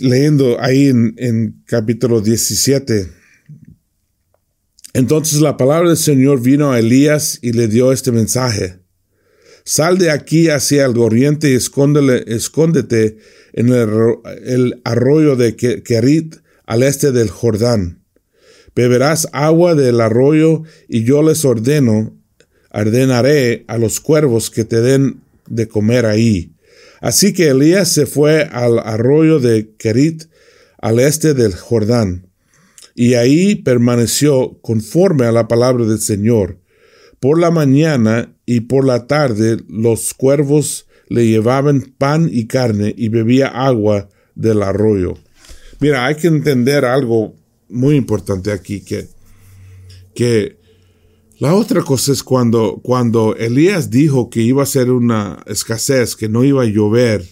leyendo 0.00 0.60
ahí 0.60 0.88
en, 0.88 1.62
capítulo 1.66 2.20
17. 2.20 3.08
Entonces 4.94 5.40
la 5.40 5.56
palabra 5.56 5.88
del 5.88 5.98
Señor 5.98 6.40
vino 6.40 6.72
a 6.72 6.78
Elías 6.78 7.38
y 7.42 7.52
le 7.52 7.68
dio 7.68 7.92
este 7.92 8.12
mensaje. 8.12 8.80
Sal 9.64 9.98
de 9.98 10.10
aquí 10.10 10.48
hacia 10.48 10.86
el 10.86 10.96
oriente 10.96 11.50
y 11.50 11.54
escóndete 11.54 13.18
en 13.52 13.68
el, 13.68 14.80
arroyo 14.84 15.36
de 15.36 15.56
Kerit 15.56 16.36
al 16.64 16.82
este 16.82 17.12
del 17.12 17.28
Jordán. 17.28 18.02
Beberás 18.74 19.28
agua 19.32 19.74
del 19.74 20.00
arroyo 20.00 20.62
y 20.88 21.04
yo 21.04 21.22
les 21.22 21.44
ordeno, 21.44 22.16
ordenaré 22.70 23.64
a 23.66 23.76
los 23.76 24.00
cuervos 24.00 24.50
que 24.50 24.64
te 24.64 24.80
den 24.80 25.20
de 25.48 25.68
comer 25.68 26.06
ahí. 26.06 26.52
Así 27.00 27.32
que 27.32 27.48
Elías 27.48 27.88
se 27.88 28.06
fue 28.06 28.42
al 28.42 28.78
arroyo 28.78 29.38
de 29.38 29.74
Kerit, 29.76 30.24
al 30.80 31.00
este 31.00 31.34
del 31.34 31.54
Jordán, 31.54 32.28
y 32.94 33.14
ahí 33.14 33.54
permaneció 33.54 34.58
conforme 34.60 35.26
a 35.26 35.32
la 35.32 35.46
palabra 35.48 35.84
del 35.84 36.00
Señor. 36.00 36.58
Por 37.20 37.38
la 37.38 37.50
mañana 37.50 38.34
y 38.46 38.60
por 38.60 38.84
la 38.84 39.06
tarde 39.06 39.58
los 39.68 40.14
cuervos 40.14 40.86
le 41.08 41.26
llevaban 41.26 41.94
pan 41.96 42.28
y 42.30 42.46
carne 42.46 42.94
y 42.96 43.08
bebía 43.08 43.48
agua 43.48 44.08
del 44.34 44.62
arroyo. 44.62 45.14
Mira, 45.80 46.06
hay 46.06 46.16
que 46.16 46.28
entender 46.28 46.84
algo 46.84 47.34
muy 47.68 47.96
importante 47.96 48.50
aquí, 48.50 48.80
que, 48.80 49.08
que 50.14 50.57
la 51.38 51.54
otra 51.54 51.82
cosa 51.82 52.12
es 52.12 52.24
cuando, 52.24 52.80
cuando 52.82 53.36
Elías 53.36 53.90
dijo 53.90 54.28
que 54.28 54.42
iba 54.42 54.64
a 54.64 54.66
ser 54.66 54.90
una 54.90 55.42
escasez, 55.46 56.16
que 56.16 56.28
no 56.28 56.42
iba 56.42 56.62
a 56.62 56.66
llover. 56.66 57.24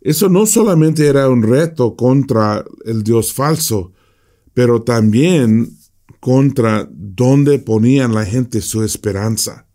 Eso 0.00 0.30
no 0.30 0.46
solamente 0.46 1.06
era 1.06 1.28
un 1.28 1.42
reto 1.42 1.96
contra 1.96 2.64
el 2.86 3.02
Dios 3.02 3.34
falso, 3.34 3.92
pero 4.54 4.82
también 4.82 5.76
contra 6.18 6.88
donde 6.90 7.58
ponían 7.58 8.14
la 8.14 8.24
gente 8.24 8.62
su 8.62 8.82
esperanza. 8.82 9.66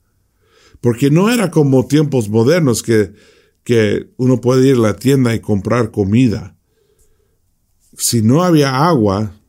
Porque 0.81 1.11
no 1.11 1.29
era 1.29 1.51
como 1.51 1.85
tiempos 1.85 2.29
modernos 2.29 2.81
que, 2.81 3.13
que 3.63 4.09
uno 4.17 4.41
puede 4.41 4.69
ir 4.69 4.75
a 4.77 4.79
la 4.79 4.95
tienda 4.95 5.35
y 5.35 5.39
comprar 5.39 5.91
comida. 5.91 6.57
Si 7.95 8.23
no 8.23 8.43
había 8.43 8.87
agua, 8.87 9.39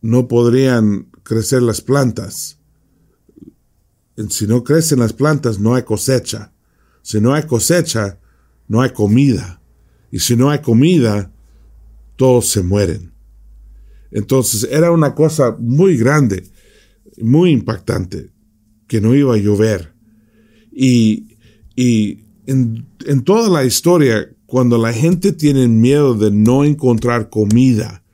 no 0.00 0.28
podrían 0.28 1.10
crecer 1.26 1.60
las 1.62 1.80
plantas. 1.80 2.58
Si 4.30 4.46
no 4.46 4.62
crecen 4.64 5.00
las 5.00 5.12
plantas, 5.12 5.58
no 5.58 5.74
hay 5.74 5.82
cosecha. 5.82 6.52
Si 7.02 7.20
no 7.20 7.34
hay 7.34 7.42
cosecha, 7.42 8.18
no 8.68 8.80
hay 8.80 8.90
comida. 8.90 9.60
Y 10.10 10.20
si 10.20 10.36
no 10.36 10.50
hay 10.50 10.60
comida, 10.60 11.30
todos 12.14 12.48
se 12.48 12.62
mueren. 12.62 13.12
Entonces 14.10 14.68
era 14.70 14.92
una 14.92 15.14
cosa 15.14 15.56
muy 15.58 15.96
grande, 15.96 16.48
muy 17.20 17.50
impactante, 17.50 18.30
que 18.86 19.00
no 19.00 19.14
iba 19.14 19.34
a 19.34 19.38
llover. 19.38 19.92
Y, 20.72 21.36
y 21.74 22.24
en, 22.46 22.86
en 23.04 23.24
toda 23.24 23.50
la 23.50 23.64
historia, 23.64 24.30
cuando 24.46 24.78
la 24.78 24.92
gente 24.92 25.32
tiene 25.32 25.66
miedo 25.66 26.14
de 26.14 26.30
no 26.30 26.64
encontrar 26.64 27.28
comida, 27.28 28.04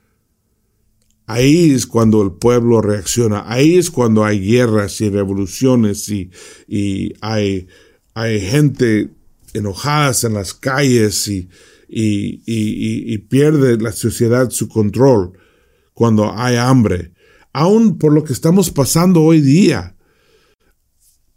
Ahí 1.32 1.70
es 1.70 1.86
cuando 1.86 2.20
el 2.20 2.32
pueblo 2.32 2.82
reacciona, 2.82 3.44
ahí 3.46 3.78
es 3.78 3.90
cuando 3.90 4.22
hay 4.22 4.38
guerras 4.38 5.00
y 5.00 5.08
revoluciones 5.08 6.10
y, 6.10 6.30
y 6.68 7.14
hay, 7.22 7.68
hay 8.12 8.38
gente 8.38 9.08
enojada 9.54 10.12
en 10.24 10.34
las 10.34 10.52
calles 10.52 11.28
y, 11.28 11.48
y, 11.88 12.42
y, 12.46 13.16
pierde 13.16 13.78
la 13.78 13.92
sociedad 13.92 14.50
su 14.50 14.68
control 14.68 15.32
cuando 15.94 16.30
hay 16.36 16.56
hambre. 16.56 17.14
Aún 17.54 17.96
por 17.96 18.12
lo 18.12 18.24
que 18.24 18.34
estamos 18.34 18.70
pasando 18.70 19.22
hoy 19.22 19.40
día, 19.40 19.96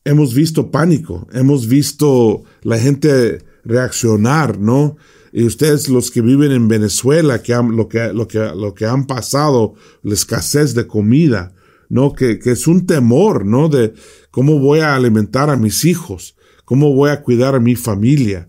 hemos 0.04 0.34
visto 0.34 0.72
pánico, 0.72 1.26
hemos 1.32 1.70
visto 1.70 2.44
la 2.64 2.78
gente 2.80 3.46
reaccionar, 3.64 4.60
¿no? 4.60 4.98
Y 5.38 5.44
ustedes 5.44 5.90
los 5.90 6.12
que 6.12 6.22
viven 6.22 6.54
en 6.54 6.70
Venezuela, 6.70 7.44
que 7.44 7.54
lo, 7.54 7.90
que, 7.90 8.14
lo, 8.14 8.26
que, 8.26 8.40
lo 8.56 8.74
que 8.74 8.86
han 8.86 9.06
pasado, 9.06 9.74
la 10.02 10.14
escasez 10.14 10.74
de 10.76 10.88
comida, 10.88 11.54
¿no? 11.90 12.14
Que, 12.14 12.40
que 12.40 12.52
es 12.52 12.68
un 12.68 12.86
temor, 12.86 13.46
¿no? 13.46 13.68
De 13.68 13.94
cómo 14.32 14.60
voy 14.60 14.80
a 14.80 14.96
alimentar 14.96 15.50
a 15.50 15.58
mis 15.58 15.84
hijos, 15.84 16.38
cómo 16.64 16.94
voy 16.94 17.10
a 17.10 17.22
cuidar 17.22 17.54
a 17.54 17.60
mi 17.60 17.76
familia. 17.76 18.48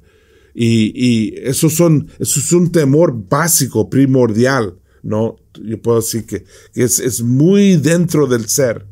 Y, 0.55 0.93
y 0.95 1.35
eso, 1.39 1.71
son, 1.71 2.07
es 2.21 2.53
un 2.53 2.71
temor 2.71 3.13
básico, 3.29 3.91
primordial, 3.91 4.79
¿no? 5.03 5.39
Yo 5.61 5.83
puedo 5.83 5.97
decir 5.97 6.25
que, 6.25 6.45
que 6.73 6.85
es, 6.85 7.01
es 7.01 7.21
muy 7.21 7.75
dentro 7.79 8.29
del 8.29 8.47
ser, 8.47 8.87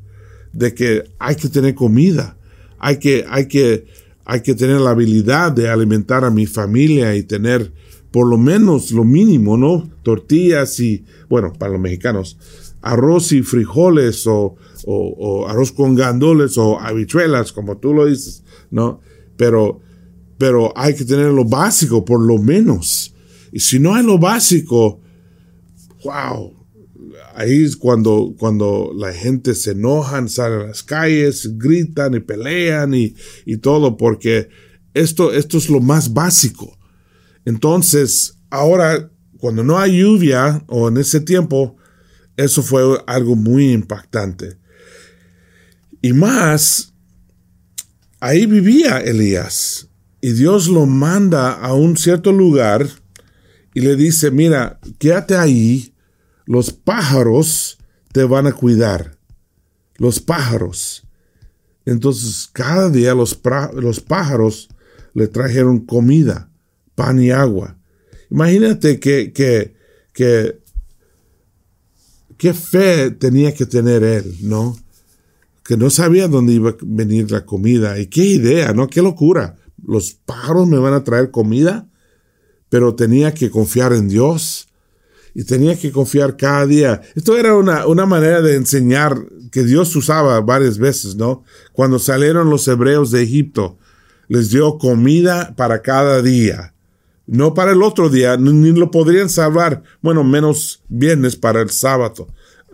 de 0.53 0.75
que 0.75 1.05
hay 1.21 1.37
que 1.37 1.49
tener 1.49 1.77
comida, 1.77 2.37
hay 2.81 2.99
que, 2.99 3.25
hay 3.29 3.47
que, 3.47 3.87
hay 4.25 4.43
que 4.43 4.55
tener 4.55 4.81
la 4.81 4.91
habilidad 4.91 5.53
de 5.53 5.69
alimentar 5.69 6.25
a 6.25 6.31
mi 6.31 6.47
familia 6.47 7.15
y 7.15 7.23
tener 7.23 7.73
por 8.11 8.29
lo 8.29 8.39
menos 8.39 8.91
lo 8.93 9.05
mínimo, 9.05 9.57
¿no? 9.57 9.91
Tortillas 10.03 10.79
y, 10.81 11.05
bueno, 11.29 11.53
para 11.53 11.73
los 11.73 11.81
mexicanos, 11.81 12.39
arroz 12.81 13.33
y 13.33 13.43
frijoles 13.43 14.27
o, 14.27 14.55
o, 14.87 15.49
arroz 15.49 15.73
con 15.73 15.95
gandules 15.95 16.57
o 16.57 16.79
habichuelas, 16.79 17.53
como 17.53 17.79
tú 17.79 17.93
lo 17.93 18.07
dices, 18.07 18.45
¿no? 18.71 19.01
Pero 19.37 19.81
pero 20.39 20.73
hay 20.77 20.95
que 20.95 21.05
tener 21.05 21.27
lo 21.33 21.45
básico 21.45 22.05
por 22.05 22.21
lo 22.21 22.39
menos. 22.39 23.15
Y 23.53 23.61
si 23.61 23.79
no 23.79 23.95
hay 23.95 24.05
lo 24.05 24.19
básico, 24.19 25.01
wow, 26.05 26.53
ahí 27.35 27.65
es 27.65 27.77
cuando, 27.77 28.35
cuando 28.39 28.93
la 28.97 29.13
gente 29.13 29.55
se 29.55 29.73
enojan, 29.73 30.29
salen 30.29 30.61
a 30.61 30.67
las 30.69 30.83
calles, 30.83 31.59
gritan 31.59 32.15
y 32.15 32.21
pelean 32.21 32.95
y, 32.95 33.15
y 33.45 33.59
todo, 33.59 33.97
porque 33.97 34.49
esto, 34.95 35.33
esto 35.33 35.59
es 35.59 35.69
lo 35.69 35.81
más 35.81 36.13
básico. 36.13 36.79
Entonces, 37.45 38.39
ahora, 38.51 39.11
cuando 39.39 39.63
no 39.63 39.79
hay 39.79 39.99
lluvia 39.99 40.65
o 40.69 40.89
en 40.89 40.97
ese 40.97 41.21
tiempo, 41.21 41.77
eso 42.37 42.63
fue 42.63 42.83
algo 43.07 43.37
muy 43.37 43.73
impactante. 43.73 44.59
Y 46.01 46.13
más, 46.13 46.95
ahí 48.21 48.47
vivía 48.47 48.99
Elías 48.99 49.89
y 50.21 50.33
Dios 50.33 50.69
lo 50.69 50.87
manda 50.87 51.53
a 51.53 51.75
un 51.75 51.97
cierto 51.97 52.33
lugar 52.33 52.89
y 53.75 53.81
le 53.81 53.97
dice, 53.97 54.31
mira, 54.31 54.81
quédate 54.99 55.37
ahí, 55.37 55.94
los 56.45 56.73
pájaros 56.73 57.79
te 58.13 58.25
van 58.25 58.47
a 58.47 58.53
cuidar. 58.53 59.17
Los 59.97 60.21
pájaros. 60.21 61.07
Entonces, 61.87 62.49
cada 62.53 62.91
día 62.91 63.15
los, 63.15 63.35
pájaros 63.35 64.69
le 65.13 65.29
trajeron 65.29 65.81
comida, 65.81 66.51
pan 66.95 67.23
y 67.23 67.31
agua. 67.31 67.79
Imagínate 68.31 68.99
que, 68.99 69.33
que, 69.33 69.75
que, 70.13 70.61
qué 72.37 72.55
fe 72.55 73.11
tenía 73.11 73.55
que 73.55 73.67
tener 73.67 74.03
él, 74.03 74.37
¿no? 74.41 74.77
Que 75.63 75.77
no 75.77 75.91
sabía 75.91 76.29
dónde 76.29 76.55
iba 76.55 76.71
a 76.71 76.77
venir 76.83 77.31
la 77.31 77.45
comida. 77.45 77.99
Y 77.99 78.07
qué 78.07 78.25
idea, 78.25 78.73
¿no? 78.73 78.89
Qué 78.89 79.03
locura 79.03 79.59
los 79.87 80.13
pájaros 80.13 80.67
me 80.67 80.79
van 80.79 80.95
a 80.95 81.05
traer 81.05 81.31
comida, 81.31 81.89
pero 82.69 82.95
tenía 82.95 83.35
que 83.35 83.51
confiar 83.51 83.93
en 83.93 84.09
Dios 84.09 84.69
y 85.35 85.45
tenía 85.45 85.79
que 85.79 85.91
confiar 85.91 86.37
cada 86.37 86.67
día. 86.67 87.01
Esto 87.15 87.37
era 87.37 87.55
una, 87.55 87.87
una 87.87 88.07
manera 88.07 88.41
de 88.41 88.55
enseñar 88.55 89.17
que 89.51 89.65
Dios 89.65 89.95
usaba 89.97 90.41
varias 90.41 90.79
veces, 90.79 91.17
¿no? 91.17 91.45
Cuando 91.73 91.99
salieron 91.99 92.51
los 92.51 92.67
hebreos 92.69 93.11
de 93.11 93.23
Egipto, 93.23 93.79
les 94.29 94.51
dio 94.51 94.79
comida 94.79 95.55
para 95.57 95.83
cada 95.83 96.23
día. 96.23 96.75
No 97.27 97.55
para 97.55 97.73
el 97.73 97.83
otro 97.83 98.11
día, 98.11 98.37
ni 98.37 98.73
lo 98.73 98.91
podrían 98.91 99.31
salvar. 99.31 99.83
Bueno, 100.03 100.25
menos 100.25 100.83
viernes 100.89 101.37
para 101.37 101.63
el 101.63 101.71
sábado, 101.71 102.29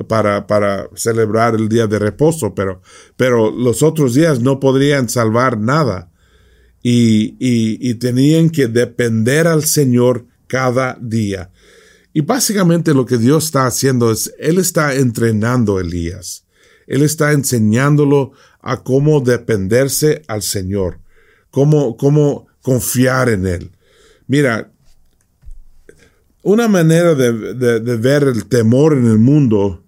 para, 0.09 0.46
para 0.46 0.88
celebrar 0.94 1.55
el 1.55 1.68
día 1.68 1.87
de 1.87 1.99
reposo, 1.99 2.55
pero, 2.55 2.83
pero 3.16 3.51
los 3.51 3.83
otros 3.83 4.14
días 4.14 4.40
no 4.40 4.59
podrían 4.59 5.09
salvar 5.09 5.59
nada 5.59 6.11
y, 6.83 7.37
y, 7.38 7.94
tenían 7.94 8.49
que 8.49 8.66
depender 8.66 9.46
al 9.46 9.64
Señor 9.64 10.27
cada 10.46 10.96
día. 11.01 11.51
Y 12.12 12.23
básicamente 12.23 12.92
lo 12.92 13.07
que 13.07 13.18
Dios 13.18 13.44
está 13.44 13.66
haciendo 13.66 14.11
es, 14.11 14.35
Él 14.38 14.59
está 14.59 14.94
entrenando 14.94 15.79
a 15.79 15.81
Elías. 15.81 16.44
Él 16.87 17.03
está 17.03 17.33
enseñándolo 17.33 18.33
a 18.61 18.83
cómo 18.83 19.20
dependerse 19.20 20.23
al 20.27 20.42
Señor, 20.42 20.99
cómo, 21.51 21.96
cómo 21.96 22.49
confiar 22.62 23.29
en 23.29 23.46
Él. 23.46 23.73
Mira, 24.27 24.73
una 26.42 26.68
manera 26.68 27.14
de, 27.14 27.55
de, 27.81 27.96
ver 27.96 28.25
el 28.25 28.46
temor 28.46 28.94
en 28.94 29.07
el 29.07 29.18
mundo 29.18 29.85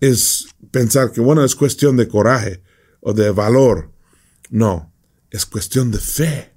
es 0.00 0.46
pensar 0.70 1.12
que, 1.12 1.20
bueno, 1.20 1.44
es 1.44 1.54
cuestión 1.54 1.96
de 1.96 2.08
coraje 2.08 2.62
o 3.00 3.12
de 3.12 3.30
valor. 3.30 3.90
No, 4.50 4.92
es 5.30 5.46
cuestión 5.46 5.90
de 5.90 5.98
fe. 5.98 6.52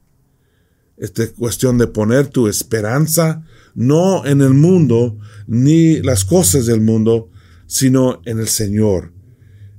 Es 0.97 1.11
cuestión 1.37 1.77
de 1.77 1.87
poner 1.87 2.27
tu 2.27 2.47
esperanza 2.47 3.43
no 3.77 4.25
en 4.25 4.41
el 4.41 4.55
mundo 4.55 5.19
ni 5.45 6.01
las 6.01 6.25
cosas 6.25 6.65
del 6.65 6.81
mundo, 6.81 7.29
sino 7.67 8.21
en 8.25 8.39
el 8.39 8.47
Señor. 8.47 9.13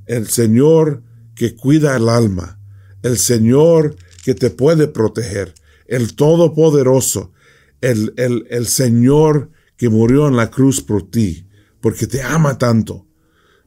El 0.06 0.28
Señor 0.28 1.02
que 1.34 1.56
cuida 1.56 1.96
el 1.96 2.08
alma. 2.08 2.61
El 3.02 3.18
Señor 3.18 3.96
que 4.24 4.37
te 4.37 4.50
puede 4.50 4.87
proteger. 4.87 5.52
El 5.88 6.14
Todopoderoso. 6.14 7.32
El, 7.80 8.14
el, 8.16 8.46
el 8.50 8.68
Señor 8.68 9.50
que 9.76 9.88
murió 9.88 10.28
en 10.28 10.37
la 10.37 10.48
cruz 10.48 10.80
por 10.80 11.11
ti, 11.11 11.48
porque 11.80 12.06
te 12.06 12.22
ama 12.22 12.56
tanto. 12.56 13.08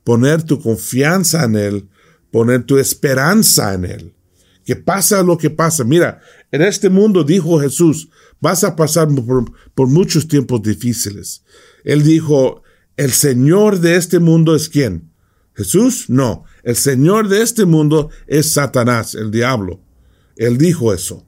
Poner 0.05 0.43
tu 0.43 0.61
confianza 0.61 1.43
en 1.43 1.57
Él, 1.57 1.89
poner 2.31 2.63
tu 2.63 2.77
esperanza 2.77 3.73
en 3.73 3.83
Él 3.83 4.15
que 4.65 4.75
pasa 4.75 5.23
lo 5.23 5.37
que 5.37 5.49
pasa. 5.49 5.83
Mira, 5.83 6.21
en 6.51 6.61
este 6.61 6.89
mundo, 6.89 7.23
dijo 7.23 7.59
Jesús, 7.59 8.09
vas 8.41 8.63
a 8.63 8.75
pasar 8.75 9.07
por, 9.75 9.87
muchos 9.87 10.27
tiempos 10.27 10.61
difíciles. 10.61 11.43
Él 11.85 12.03
dijo, 12.03 12.63
el 12.97 13.11
Señor 13.11 13.79
de 13.79 13.95
este 13.95 14.19
mundo 14.19 14.55
es 14.55 14.67
quién? 14.67 15.11
Jesús, 15.55 16.09
no. 16.09 16.43
El 16.63 16.75
Señor 16.75 17.29
de 17.29 17.41
este 17.43 17.65
mundo 17.65 18.09
es 18.27 18.51
Satanás, 18.51 19.15
el 19.15 19.31
diablo. 19.31 19.79
Él 20.35 20.57
dijo 20.57 20.93
eso. 20.93 21.25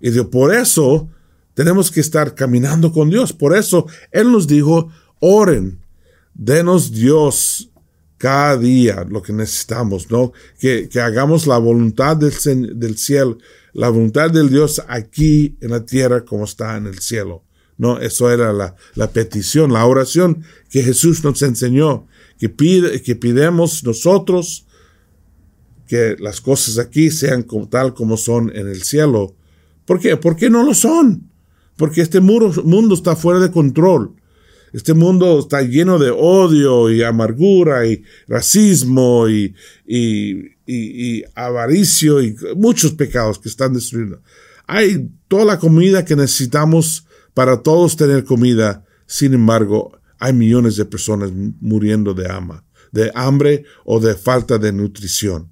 Y 0.00 0.10
por 0.22 0.54
eso 0.54 1.08
tenemos 1.54 1.90
que 1.90 2.00
estar 2.00 2.34
caminando 2.34 2.92
con 2.92 3.10
Dios. 3.10 3.32
Por 3.32 3.56
eso 3.56 3.86
Él 4.12 4.30
nos 4.30 4.46
dijo, 4.46 4.90
oren, 5.20 5.80
denos 6.34 6.92
Dios 6.92 7.70
cada 8.18 8.56
día 8.56 9.06
lo 9.08 9.22
que 9.22 9.32
necesitamos, 9.32 10.10
¿no? 10.10 10.32
Que, 10.58 10.88
que 10.88 11.00
hagamos 11.00 11.46
la 11.46 11.58
voluntad 11.58 12.16
del, 12.16 12.78
del, 12.78 12.96
cielo, 12.96 13.38
la 13.72 13.88
voluntad 13.88 14.30
del 14.30 14.48
Dios 14.48 14.82
aquí 14.88 15.56
en 15.60 15.70
la 15.70 15.84
tierra 15.84 16.24
como 16.24 16.44
está 16.44 16.76
en 16.76 16.86
el 16.86 16.98
cielo. 17.00 17.42
No, 17.78 17.98
eso 17.98 18.30
era 18.30 18.52
la, 18.52 18.74
la 18.94 19.10
petición, 19.10 19.72
la 19.72 19.84
oración 19.84 20.44
que 20.70 20.82
Jesús 20.82 21.22
nos 21.22 21.42
enseñó, 21.42 22.06
que 22.38 22.48
pide, 22.48 23.02
que 23.02 23.16
pidemos 23.16 23.84
nosotros 23.84 24.66
que 25.86 26.16
las 26.18 26.40
cosas 26.40 26.78
aquí 26.78 27.10
sean 27.10 27.42
como, 27.42 27.68
tal 27.68 27.94
como 27.94 28.16
son 28.16 28.50
en 28.54 28.68
el 28.68 28.82
cielo. 28.82 29.34
¿Por 29.84 30.00
qué? 30.00 30.16
Porque 30.16 30.50
no 30.50 30.64
lo 30.64 30.74
son. 30.74 31.30
Porque 31.76 32.00
este 32.00 32.20
mundo 32.20 32.94
está 32.94 33.14
fuera 33.14 33.38
de 33.38 33.50
control. 33.50 34.14
Este 34.76 34.92
mundo 34.92 35.38
está 35.38 35.62
lleno 35.62 35.98
de 35.98 36.10
odio 36.10 36.90
y 36.90 37.02
amargura 37.02 37.86
y 37.86 38.02
racismo 38.28 39.26
y, 39.26 39.54
y, 39.86 41.24
avaricio 41.34 42.22
y 42.22 42.36
muchos 42.54 42.92
pecados 42.92 43.38
que 43.38 43.48
están 43.48 43.72
destruyendo. 43.72 44.20
Hay 44.66 45.08
toda 45.28 45.46
la 45.46 45.58
comida 45.58 46.04
que 46.04 46.14
necesitamos 46.14 47.06
para 47.32 47.62
todos 47.62 47.96
tener 47.96 48.24
comida. 48.24 48.84
Sin 49.06 49.32
embargo, 49.32 49.98
hay 50.18 50.34
millones 50.34 50.76
de 50.76 50.84
personas 50.84 51.30
muriendo 51.32 52.12
de 52.12 52.30
ama, 52.30 52.62
de 52.92 53.10
hambre 53.14 53.64
o 53.86 53.98
de 53.98 54.14
falta 54.14 54.58
de 54.58 54.74
nutrición. 54.74 55.50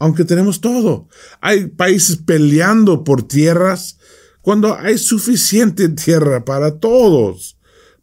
Aunque 0.00 0.24
tenemos 0.24 0.60
todo. 0.60 1.06
Hay 1.40 1.68
países 1.68 2.16
peleando 2.16 3.04
por 3.04 3.22
tierras 3.22 4.00
cuando 4.42 4.76
hay 4.76 4.98
suficiente 4.98 5.88
tierra 5.90 6.44
para 6.44 6.80
todos 6.80 7.57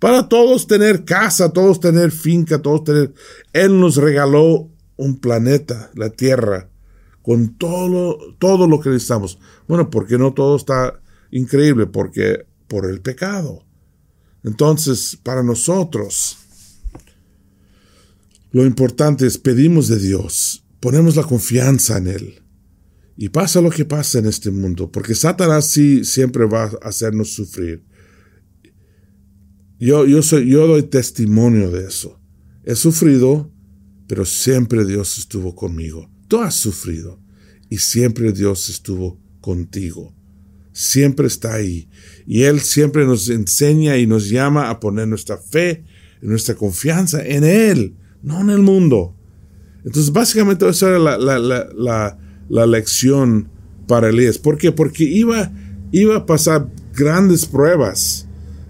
para 0.06 0.30
todos 0.30 0.68
tener 0.68 1.04
casa, 1.04 1.52
todos 1.52 1.80
tener 1.80 2.12
finca, 2.12 2.62
todos 2.62 2.84
tener... 2.84 3.12
Él 3.54 3.80
nos 3.80 3.96
regaló 3.96 4.70
un 4.98 5.20
planeta, 5.20 5.89
la 5.96 6.12
Tierra, 6.12 6.70
con 7.24 7.58
todo, 7.58 8.20
todo 8.38 8.68
lo 8.68 8.80
que 8.80 8.91
necesitamos. 8.91 9.39
Bueno, 9.68 9.89
porque 9.89 10.20
no 10.20 10.32
todo 10.36 10.58
está 10.58 11.02
increíble, 11.32 11.88
porque 11.88 12.46
por 12.68 12.88
el 12.88 13.02
pecado. 13.02 13.65
Entonces, 14.44 15.18
para 15.24 15.41
nosotros, 15.41 16.38
lo 18.52 18.63
importante 18.63 19.26
es 19.26 19.39
pedimos 19.39 19.88
de 19.88 19.98
Dios, 19.98 20.63
ponemos 20.82 21.15
la 21.15 21.24
confianza 21.24 21.98
en 21.98 22.08
Él. 22.10 22.44
Y 23.18 23.30
pasa 23.30 23.60
lo 23.60 23.72
que 23.72 23.86
pasa 23.86 24.20
en 24.20 24.28
este 24.28 24.52
mundo, 24.52 24.91
porque 24.91 25.15
Satanás 25.15 25.65
sí 25.65 26.06
siempre 26.06 26.46
va 26.46 26.65
a 26.65 26.89
hacernos 26.89 27.34
sufrir. 27.34 27.84
Yo, 29.86 30.04
yo, 30.08 30.24
soy, 30.24 30.50
yo 30.50 30.65
doy 30.65 30.82
testimonio 30.82 31.69
de 31.69 31.86
eso. 31.86 32.19
He 32.63 32.74
sufrido, 32.74 33.52
pero 34.08 34.26
siempre 34.26 34.84
Dios 34.84 35.19
estuvo 35.19 35.54
conmigo. 35.54 36.10
Tú 36.28 36.39
has 36.39 36.56
sufrido 36.56 37.19
y 37.69 37.78
siempre 37.78 38.32
Dios 38.32 38.67
estuvo 38.67 39.21
contigo. 39.41 40.12
Siempre 40.71 41.28
está 41.28 41.54
ahí. 41.54 41.88
Y 42.26 42.41
Él 42.41 42.62
siempre 42.62 43.06
nos 43.06 43.30
enseña 43.30 43.95
y 44.00 44.08
nos 44.08 44.28
llama 44.28 44.71
a 44.71 44.80
poner 44.80 45.08
nuestra 45.08 45.38
fe, 45.38 45.84
nuestra 46.19 46.56
confianza 46.56 47.24
en 47.24 47.43
Él, 47.43 47.95
no 48.24 48.41
en 48.41 48.50
el 48.50 48.63
mundo. 48.63 49.15
Entonces, 49.84 50.12
básicamente, 50.12 50.67
esa 50.67 50.89
era 50.89 50.98
la, 50.98 51.17
la, 51.19 51.38
la, 51.38 52.17
la 52.50 52.65
lección 52.65 53.50
para 53.88 54.10
Elías. 54.10 54.39
¿Por 54.39 54.58
qué? 54.58 54.71
Porque 54.71 55.04
iba, 55.04 55.54
iba 55.91 56.15
a 56.15 56.26
pasar 56.26 56.71
grandes 56.95 57.45
pruebas 57.45 58.24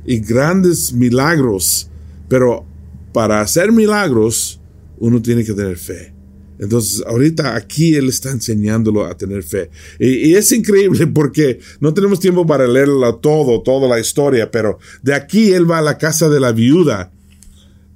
y 0.05 0.19
grandes 0.19 0.93
milagros, 0.93 1.89
pero 2.27 2.65
para 3.13 3.41
hacer 3.41 3.71
milagros 3.71 4.59
uno 4.99 5.21
tiene 5.21 5.43
que 5.43 5.53
tener 5.53 5.77
fe. 5.77 6.13
Entonces, 6.57 7.03
ahorita 7.05 7.55
aquí 7.55 7.95
él 7.95 8.07
está 8.07 8.31
enseñándolo 8.31 9.05
a 9.05 9.17
tener 9.17 9.43
fe. 9.43 9.69
Y, 9.99 10.35
es 10.35 10.51
increíble 10.51 11.07
porque 11.13 11.59
no 11.79 11.93
tenemos 11.93 12.19
tiempo 12.19 12.45
para 12.45 12.67
leerlo 12.67 13.15
todo, 13.15 13.61
toda 13.61 13.89
la 13.89 13.99
historia, 13.99 14.51
pero 14.51 14.79
de 15.01 15.13
aquí 15.13 15.51
él 15.51 15.69
va 15.69 15.79
a 15.79 15.81
la 15.81 15.97
casa 15.97 16.29
de 16.29 16.39
la 16.39 16.51
viuda. 16.51 17.11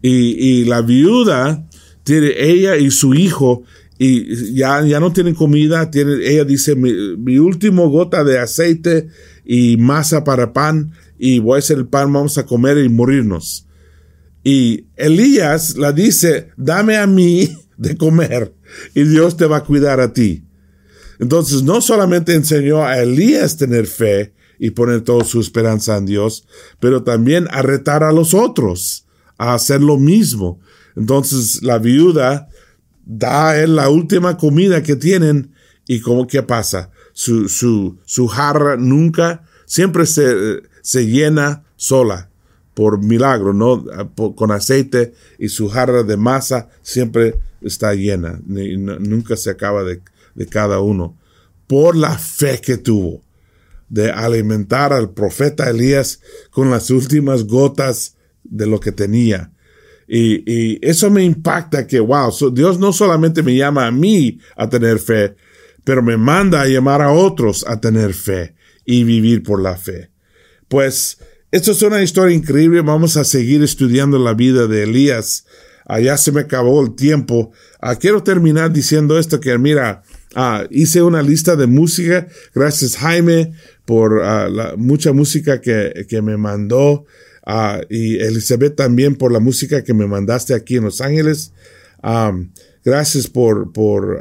Y, 0.01 0.63
la 0.65 0.81
viuda, 0.81 1.67
tiene 2.03 2.31
ella 2.37 2.77
y 2.77 2.89
su 2.89 3.13
hijo, 3.13 3.63
y 3.97 4.53
ya, 4.53 4.85
ya 4.85 5.01
no 5.01 5.11
tienen 5.11 5.35
comida, 5.35 5.91
tiene, 5.91 6.25
ella 6.25 6.45
dice, 6.45 6.75
mi, 6.75 7.17
mi 7.17 7.37
último 7.37 7.89
gota 7.89 8.23
de 8.23 8.39
aceite 8.39 9.09
y 9.45 9.75
masa 9.75 10.23
para 10.23 10.53
pan, 10.53 10.93
y 11.19 11.39
voy 11.39 11.57
a 11.57 11.59
hacer 11.59 11.77
el 11.77 11.87
pan, 11.87 12.11
vamos 12.11 12.37
a 12.37 12.45
comer 12.45 12.77
y 12.77 12.89
morirnos. 12.89 13.67
Y 14.43 14.85
Elías 14.95 15.77
la 15.77 15.91
dice, 15.91 16.49
dame 16.55 16.97
a 16.97 17.05
mí 17.05 17.55
de 17.77 17.97
comer 17.97 18.55
y 18.95 19.03
Dios 19.03 19.37
te 19.37 19.45
va 19.45 19.57
a 19.57 19.63
cuidar 19.63 19.99
a 19.99 20.13
ti. 20.13 20.45
Entonces 21.19 21.63
no 21.63 21.81
solamente 21.81 22.33
enseñó 22.33 22.85
a 22.85 22.99
Elías 22.99 23.57
tener 23.57 23.85
fe 23.85 24.33
y 24.57 24.71
poner 24.71 25.01
toda 25.01 25.25
su 25.25 25.41
esperanza 25.41 25.97
en 25.97 26.05
Dios, 26.05 26.47
pero 26.79 27.03
también 27.03 27.47
a 27.51 27.61
retar 27.61 28.03
a 28.03 28.13
los 28.13 28.33
otros 28.33 29.05
a 29.37 29.53
hacer 29.53 29.81
lo 29.81 29.97
mismo. 29.97 30.61
Entonces 30.95 31.61
la 31.61 31.77
viuda 31.77 32.47
da 33.05 33.49
a 33.49 33.61
él 33.61 33.75
la 33.75 33.89
última 33.89 34.37
comida 34.37 34.81
que 34.83 34.95
tienen 34.95 35.51
y 35.85 35.99
como 35.99 36.27
que 36.27 36.43
pasa, 36.43 36.91
su, 37.13 37.49
su, 37.49 37.97
su 38.05 38.27
jarra 38.27 38.77
nunca, 38.77 39.43
siempre 39.65 40.05
se, 40.05 40.61
se 40.81 41.07
llena 41.07 41.63
sola 41.75 42.29
por 42.73 43.03
milagro, 43.03 43.53
¿no? 43.53 43.85
Con 44.35 44.51
aceite 44.51 45.13
y 45.37 45.49
su 45.49 45.67
jarra 45.69 46.03
de 46.03 46.17
masa 46.17 46.69
siempre 46.81 47.39
está 47.61 47.93
llena, 47.93 48.39
nunca 48.45 49.35
se 49.35 49.49
acaba 49.49 49.83
de, 49.83 50.01
cada 50.49 50.79
uno, 50.79 51.17
por 51.67 51.95
la 51.95 52.17
fe 52.17 52.61
que 52.61 52.77
tuvo 52.77 53.21
de 53.89 54.11
alimentar 54.11 54.93
al 54.93 55.09
profeta 55.11 55.69
Elías 55.69 56.21
con 56.51 56.69
las 56.69 56.89
últimas 56.89 57.45
gotas 57.45 58.15
de 58.43 58.67
lo 58.67 58.79
que 58.79 58.91
tenía. 58.91 59.51
Y, 60.07 60.79
eso 60.87 61.11
me 61.11 61.23
impacta 61.23 61.85
que, 61.85 61.99
wow, 61.99 62.31
Dios 62.51 62.79
no 62.79 62.93
solamente 62.93 63.43
me 63.43 63.55
llama 63.55 63.87
a 63.87 63.91
mí 63.91 64.39
a 64.55 64.69
tener 64.69 64.99
fe, 64.99 65.35
pero 65.83 66.01
me 66.01 66.17
manda 66.17 66.61
a 66.61 66.67
llamar 66.67 67.01
a 67.01 67.11
otros 67.11 67.65
a 67.67 67.79
tener 67.79 68.13
fe 68.13 68.55
y 68.85 69.03
vivir 69.03 69.43
por 69.43 69.61
la 69.61 69.75
fe. 69.75 70.11
Pues, 70.69 71.17
esto 71.51 71.71
es 71.71 71.81
una 71.81 72.01
historia 72.01 72.35
increíble. 72.35 72.81
Vamos 72.81 73.17
a 73.17 73.25
seguir 73.25 73.61
estudiando 73.63 74.17
la 74.17 74.33
vida 74.33 74.67
de 74.67 74.83
Elías 74.83 75.43
allá 75.89 76.17
se 76.17 76.31
me 76.31 76.41
acabó 76.41 76.81
el 76.81 76.95
tiempo. 76.95 77.51
Ah, 77.81 77.95
quiero 77.97 78.23
terminar 78.23 78.71
diciendo 78.71 79.17
esto 79.17 79.39
que 79.39 79.57
mira, 79.57 80.03
ah, 80.35 80.65
hice 80.69 81.01
una 81.01 81.21
lista 81.21 81.55
de 81.55 81.67
música. 81.67 82.27
Gracias 82.53 82.95
Jaime 82.95 83.51
por 83.85 84.21
ah, 84.23 84.47
la, 84.47 84.75
mucha 84.77 85.11
música 85.11 85.59
que, 85.59 86.05
que 86.07 86.21
me 86.21 86.37
mandó. 86.37 87.05
y 87.89 88.19
Elizabeth 88.19 88.75
también 88.75 89.15
por 89.15 89.31
la 89.31 89.39
música 89.39 89.83
que 89.83 89.95
me 89.95 90.05
mandaste 90.05 90.53
aquí 90.53 90.77
en 90.77 90.83
Los 90.83 91.01
Ángeles. 91.01 91.51
gracias 92.85 93.27
por, 93.27 93.73
por 93.73 94.19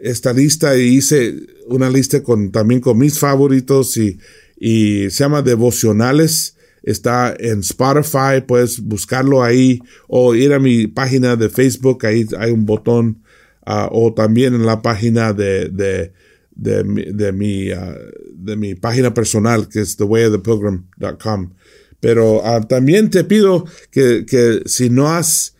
esta 0.00 0.32
lista. 0.32 0.74
Hice 0.78 1.34
una 1.66 1.90
lista 1.90 2.22
con, 2.22 2.50
también 2.50 2.80
con 2.80 2.96
mis 2.96 3.18
favoritos 3.18 3.98
y, 3.98 4.18
y 4.64 5.10
se 5.10 5.24
llama 5.24 5.42
Devocionales 5.42 6.56
está 6.84 7.34
en 7.36 7.60
Spotify, 7.60 8.42
puedes 8.46 8.80
buscarlo 8.80 9.42
ahí 9.42 9.80
o 10.06 10.36
ir 10.36 10.52
a 10.52 10.60
mi 10.60 10.86
página 10.86 11.34
de 11.34 11.48
Facebook, 11.48 12.06
ahí 12.06 12.24
hay 12.38 12.52
un 12.52 12.64
botón, 12.64 13.24
ah, 13.66 13.88
o 13.90 14.14
también 14.14 14.54
en 14.54 14.64
la 14.64 14.80
página 14.80 15.32
de, 15.32 15.68
de, 15.68 16.12
de, 16.54 17.32
mi, 17.32 17.72
ah, 17.72 17.96
de 18.34 18.54
mi 18.54 18.76
página 18.76 19.12
personal, 19.12 19.68
que 19.68 19.80
es 19.80 19.96
thewayofthepilgrim.com. 19.96 21.54
Pero 21.98 22.46
ah, 22.46 22.60
también 22.60 23.10
te 23.10 23.24
pido 23.24 23.64
que, 23.90 24.24
que 24.24 24.62
si 24.66 24.90
no 24.90 25.08
has 25.08 25.56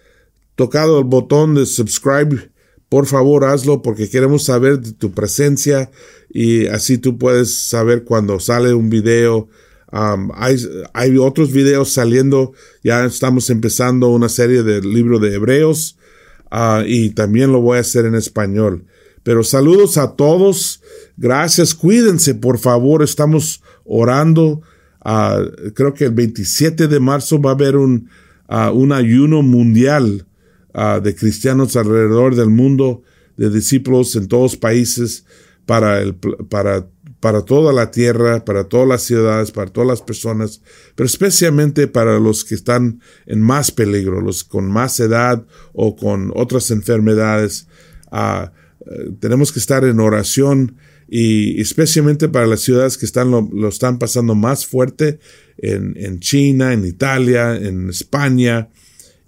tocado 0.54 1.00
el 1.00 1.06
botón 1.06 1.56
de 1.56 1.66
subscribe, 1.66 2.51
por 2.92 3.06
favor 3.06 3.46
hazlo 3.46 3.80
porque 3.80 4.10
queremos 4.10 4.44
saber 4.44 4.78
de 4.78 4.92
tu 4.92 5.12
presencia 5.12 5.90
y 6.28 6.66
así 6.66 6.98
tú 6.98 7.16
puedes 7.16 7.54
saber 7.54 8.04
cuando 8.04 8.38
sale 8.38 8.74
un 8.74 8.90
video. 8.90 9.48
Hay, 9.90 11.16
otros 11.16 11.52
videos 11.52 11.90
saliendo, 11.90 12.52
ya 12.84 13.06
estamos 13.06 13.48
empezando 13.48 14.10
una 14.10 14.28
serie 14.28 14.62
del 14.62 14.92
libro 14.92 15.18
de 15.20 15.36
Hebreos 15.36 15.96
ah, 16.50 16.82
y 16.86 17.08
también 17.14 17.50
lo 17.50 17.62
voy 17.62 17.78
a 17.78 17.80
hacer 17.80 18.04
en 18.04 18.14
español. 18.14 18.84
Pero 19.22 19.42
saludos 19.42 19.96
a 19.96 20.14
todos, 20.14 20.82
gracias, 21.16 21.74
cuídense 21.74 22.34
por 22.34 22.58
favor, 22.58 23.02
estamos 23.02 23.62
orando. 23.86 24.60
Ah, 25.02 25.40
creo 25.72 25.94
que 25.94 26.04
el 26.04 26.12
27 26.12 26.88
de 26.88 27.00
marzo 27.00 27.40
va 27.40 27.52
a 27.52 27.54
haber 27.54 27.76
un, 27.76 28.10
ah, 28.48 28.70
un 28.70 28.92
ayuno 28.92 29.40
mundial 29.40 30.26
de 30.74 31.14
cristianos 31.14 31.76
alrededor 31.76 32.34
del 32.34 32.48
mundo, 32.48 33.02
de 33.36 33.50
discípulos 33.50 34.16
en 34.16 34.28
todos 34.28 34.56
países 34.56 35.24
para, 35.66 36.00
el, 36.00 36.14
para 36.14 36.86
para 37.22 37.44
toda 37.44 37.72
la 37.72 37.92
tierra, 37.92 38.44
para 38.44 38.64
todas 38.64 38.88
las 38.88 39.02
ciudades, 39.04 39.52
para 39.52 39.70
todas 39.70 39.86
las 39.86 40.02
personas, 40.02 40.60
pero 40.96 41.06
especialmente 41.06 41.86
para 41.86 42.18
los 42.18 42.44
que 42.44 42.56
están 42.56 43.00
en 43.26 43.40
más 43.40 43.70
peligro, 43.70 44.20
los 44.20 44.42
con 44.42 44.68
más 44.68 44.98
edad 44.98 45.46
o 45.72 45.94
con 45.94 46.32
otras 46.34 46.72
enfermedades. 46.72 47.68
Ah, 48.10 48.50
eh, 48.80 49.12
tenemos 49.20 49.52
que 49.52 49.60
estar 49.60 49.84
en 49.84 50.00
oración 50.00 50.78
y 51.08 51.60
especialmente 51.60 52.28
para 52.28 52.48
las 52.48 52.62
ciudades 52.62 52.98
que 52.98 53.06
están 53.06 53.30
lo, 53.30 53.68
están 53.68 54.00
pasando 54.00 54.34
más 54.34 54.66
fuerte 54.66 55.20
en, 55.58 55.94
en, 55.96 56.18
China, 56.18 56.72
en 56.72 56.84
Italia, 56.84 57.54
en 57.54 57.88
España 57.88 58.68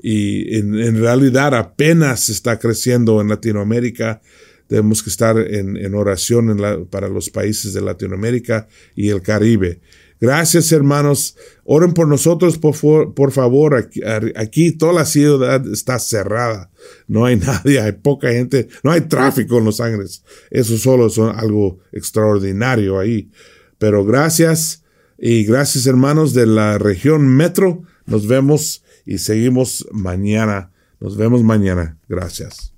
y 0.07 0.59
en, 0.59 0.79
en 0.79 1.01
realidad 1.01 1.55
apenas 1.55 2.29
está 2.29 2.59
creciendo 2.59 3.23
en 3.23 3.29
Latinoamérica 3.29 4.21
Tenemos 4.67 5.03
que 5.03 5.09
estar 5.09 5.39
en, 5.39 5.79
en 5.79 5.95
oración 5.95 6.51
en 6.51 6.61
la, 6.61 6.85
para 6.85 7.09
los 7.09 7.31
países 7.31 7.73
de 7.73 7.81
Latinoamérica 7.81 8.69
y 8.95 9.09
el 9.09 9.23
Caribe. 9.23 9.81
Gracias, 10.21 10.71
hermanos. 10.73 11.37
Oren 11.65 11.95
por 11.95 12.07
nosotros, 12.07 12.59
por, 12.59 13.15
por 13.15 13.33
favor. 13.33 13.77
Aquí, 13.77 14.03
aquí, 14.37 14.73
toda 14.73 14.93
la 14.93 15.07
ciudad 15.07 15.67
está 15.73 15.99
cerrada. 15.99 16.71
No 17.09 17.25
hay 17.25 17.37
nadie, 17.39 17.81
hay 17.81 17.93
poca 17.93 18.29
gente, 18.31 18.69
no 18.83 18.93
hay 18.93 19.03
tráfico 19.03 19.57
en 19.57 19.65
Los 19.65 19.81
Ángeles. 19.81 20.23
Eso 20.51 20.77
solo 20.77 21.07
es 21.07 21.19
algo 21.19 21.79
extraordinario 21.93 22.99
ahí. 22.99 23.31
Pero 23.79 24.05
gracias 24.05 24.85
y 25.19 25.45
gracias, 25.45 25.87
hermanos 25.87 26.35
de 26.35 26.45
la 26.45 26.77
región 26.77 27.27
metro. 27.27 27.85
Nos 28.05 28.27
vemos 28.27 28.84
y 29.05 29.19
seguimos 29.19 29.87
mañana. 29.93 30.71
Nos 31.01 31.17
vemos 31.17 31.43
mañana. 31.43 31.99
Gracias. 32.09 32.74